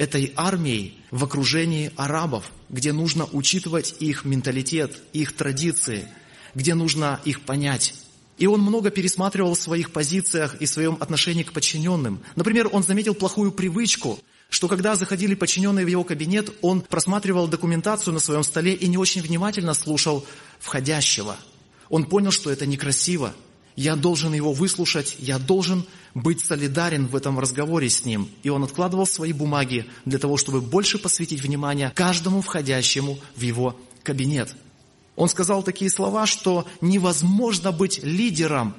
этой 0.00 0.32
армией 0.34 0.98
в 1.10 1.22
окружении 1.24 1.92
арабов, 1.94 2.50
где 2.70 2.90
нужно 2.90 3.26
учитывать 3.32 3.96
их 4.00 4.24
менталитет, 4.24 4.96
их 5.12 5.36
традиции, 5.36 6.08
где 6.54 6.74
нужно 6.74 7.20
их 7.26 7.42
понять. 7.42 7.94
И 8.38 8.46
он 8.46 8.62
много 8.62 8.90
пересматривал 8.90 9.54
в 9.54 9.60
своих 9.60 9.92
позициях 9.92 10.54
и 10.54 10.64
в 10.64 10.70
своем 10.70 10.96
отношении 11.00 11.42
к 11.42 11.52
подчиненным. 11.52 12.22
Например, 12.34 12.70
он 12.72 12.82
заметил 12.82 13.14
плохую 13.14 13.52
привычку, 13.52 14.18
что 14.48 14.68
когда 14.68 14.96
заходили 14.96 15.34
подчиненные 15.34 15.84
в 15.84 15.88
его 15.88 16.02
кабинет, 16.02 16.50
он 16.62 16.80
просматривал 16.80 17.46
документацию 17.46 18.14
на 18.14 18.20
своем 18.20 18.42
столе 18.42 18.72
и 18.72 18.88
не 18.88 18.96
очень 18.96 19.20
внимательно 19.20 19.74
слушал 19.74 20.26
входящего. 20.60 21.36
Он 21.90 22.06
понял, 22.06 22.30
что 22.30 22.50
это 22.50 22.64
некрасиво. 22.64 23.34
Я 23.76 23.96
должен 23.96 24.32
его 24.32 24.52
выслушать, 24.52 25.16
я 25.18 25.38
должен 25.38 25.84
быть 26.14 26.44
солидарен 26.44 27.06
в 27.06 27.16
этом 27.16 27.38
разговоре 27.38 27.88
с 27.88 28.04
ним. 28.04 28.28
И 28.42 28.48
он 28.48 28.64
откладывал 28.64 29.06
свои 29.06 29.32
бумаги 29.32 29.86
для 30.04 30.18
того, 30.18 30.36
чтобы 30.36 30.60
больше 30.60 30.98
посвятить 30.98 31.40
внимание 31.40 31.92
каждому 31.94 32.42
входящему 32.42 33.18
в 33.36 33.40
его 33.42 33.76
кабинет. 34.02 34.54
Он 35.16 35.28
сказал 35.28 35.62
такие 35.62 35.90
слова, 35.90 36.26
что 36.26 36.66
невозможно 36.80 37.72
быть 37.72 38.02
лидером 38.02 38.74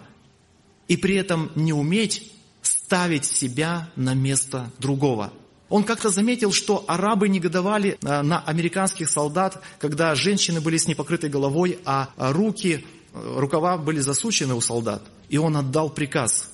и 0.87 0.97
при 0.97 1.15
этом 1.15 1.51
не 1.55 1.73
уметь 1.73 2.31
ставить 2.61 3.25
себя 3.25 3.89
на 3.95 4.13
место 4.13 4.71
другого. 4.79 5.31
Он 5.69 5.85
как-то 5.85 6.09
заметил, 6.09 6.51
что 6.51 6.83
арабы 6.87 7.29
негодовали 7.29 7.97
э, 8.01 8.21
на 8.21 8.39
американских 8.39 9.09
солдат, 9.09 9.63
когда 9.79 10.13
женщины 10.15 10.59
были 10.59 10.75
с 10.75 10.85
непокрытой 10.85 11.29
головой, 11.29 11.79
а 11.85 12.09
руки, 12.17 12.83
э, 12.83 13.00
рукава 13.13 13.77
были 13.77 13.99
засучены 13.99 14.53
у 14.53 14.61
солдат. 14.61 15.03
И 15.29 15.37
он 15.37 15.57
отдал 15.57 15.89
приказ 15.89 16.49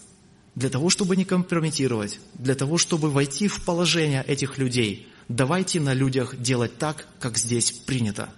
для 0.56 0.70
того, 0.70 0.90
чтобы 0.90 1.16
не 1.16 1.26
компрометировать, 1.26 2.20
для 2.34 2.56
того, 2.56 2.78
чтобы 2.78 3.12
войти 3.12 3.48
в 3.48 3.64
положение 3.64 4.24
этих 4.24 4.58
людей, 4.58 5.08
давайте 5.28 5.80
на 5.80 5.94
людях 5.94 6.36
делать 6.38 6.78
так, 6.78 7.08
как 7.20 7.38
здесь 7.38 7.72
принято. 7.72 8.30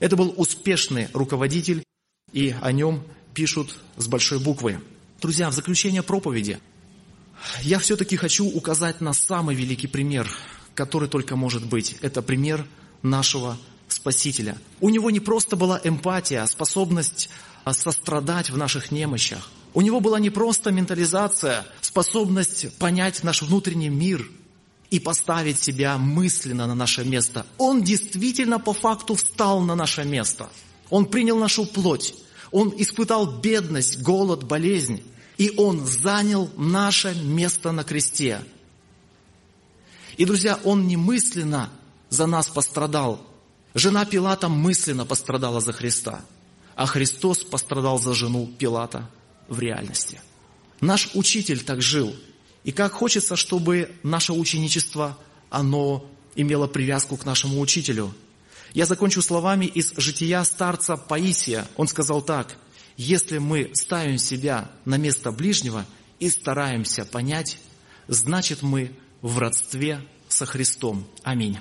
Это 0.00 0.16
был 0.16 0.34
успешный 0.36 1.08
руководитель, 1.12 1.84
и 2.32 2.54
о 2.60 2.72
нем 2.72 3.04
пишут 3.34 3.78
с 3.96 4.08
большой 4.08 4.40
буквы. 4.40 4.80
Друзья, 5.20 5.50
в 5.50 5.54
заключение 5.54 6.02
проповеди 6.02 6.58
я 7.62 7.78
все-таки 7.78 8.16
хочу 8.16 8.46
указать 8.46 9.00
на 9.00 9.12
самый 9.12 9.54
великий 9.54 9.86
пример, 9.86 10.28
который 10.74 11.08
только 11.08 11.36
может 11.36 11.64
быть. 11.66 11.96
Это 12.00 12.22
пример 12.22 12.66
нашего 13.02 13.56
Спасителя. 13.92 14.56
У 14.80 14.88
него 14.88 15.10
не 15.10 15.20
просто 15.20 15.56
была 15.56 15.80
эмпатия, 15.82 16.46
способность 16.46 17.28
сострадать 17.72 18.50
в 18.50 18.56
наших 18.56 18.90
немощах. 18.90 19.50
У 19.72 19.82
него 19.82 20.00
была 20.00 20.18
не 20.18 20.30
просто 20.30 20.72
ментализация, 20.72 21.64
способность 21.80 22.76
понять 22.78 23.22
наш 23.22 23.42
внутренний 23.42 23.88
мир 23.88 24.28
и 24.90 24.98
поставить 24.98 25.60
себя 25.60 25.96
мысленно 25.96 26.66
на 26.66 26.74
наше 26.74 27.04
место. 27.04 27.46
Он 27.58 27.82
действительно 27.82 28.58
по 28.58 28.72
факту 28.72 29.14
встал 29.14 29.60
на 29.60 29.76
наше 29.76 30.04
место. 30.04 30.48
Он 30.90 31.06
принял 31.06 31.38
нашу 31.38 31.66
плоть. 31.66 32.14
Он 32.50 32.74
испытал 32.76 33.38
бедность, 33.38 34.02
голод, 34.02 34.42
болезнь. 34.42 35.02
И 35.38 35.52
Он 35.56 35.86
занял 35.86 36.50
наше 36.56 37.14
место 37.14 37.70
на 37.72 37.84
кресте. 37.84 38.42
И, 40.16 40.24
друзья, 40.24 40.58
Он 40.64 40.86
не 40.88 40.96
мысленно 40.96 41.70
за 42.08 42.26
нас 42.26 42.48
пострадал. 42.48 43.24
Жена 43.74 44.04
Пилата 44.04 44.48
мысленно 44.48 45.06
пострадала 45.06 45.60
за 45.60 45.72
Христа. 45.72 46.22
А 46.76 46.86
Христос 46.86 47.44
пострадал 47.44 47.98
за 47.98 48.14
жену 48.14 48.50
Пилата 48.58 49.08
в 49.48 49.58
реальности. 49.60 50.20
Наш 50.80 51.10
учитель 51.14 51.62
так 51.62 51.82
жил. 51.82 52.14
И 52.64 52.72
как 52.72 52.92
хочется, 52.92 53.36
чтобы 53.36 53.90
наше 54.02 54.32
ученичество, 54.32 55.18
оно 55.50 56.06
имело 56.34 56.66
привязку 56.66 57.16
к 57.16 57.24
нашему 57.24 57.60
учителю. 57.60 58.14
Я 58.72 58.86
закончу 58.86 59.20
словами 59.20 59.66
из 59.66 59.92
жития 59.96 60.42
старца 60.44 60.96
Паисия. 60.96 61.66
Он 61.76 61.88
сказал 61.88 62.22
так, 62.22 62.56
если 62.96 63.38
мы 63.38 63.70
ставим 63.74 64.18
себя 64.18 64.70
на 64.84 64.96
место 64.96 65.32
ближнего 65.32 65.86
и 66.18 66.30
стараемся 66.30 67.04
понять, 67.04 67.58
значит 68.08 68.62
мы 68.62 68.92
в 69.22 69.38
родстве 69.38 70.00
со 70.28 70.46
Христом. 70.46 71.06
Аминь. 71.22 71.58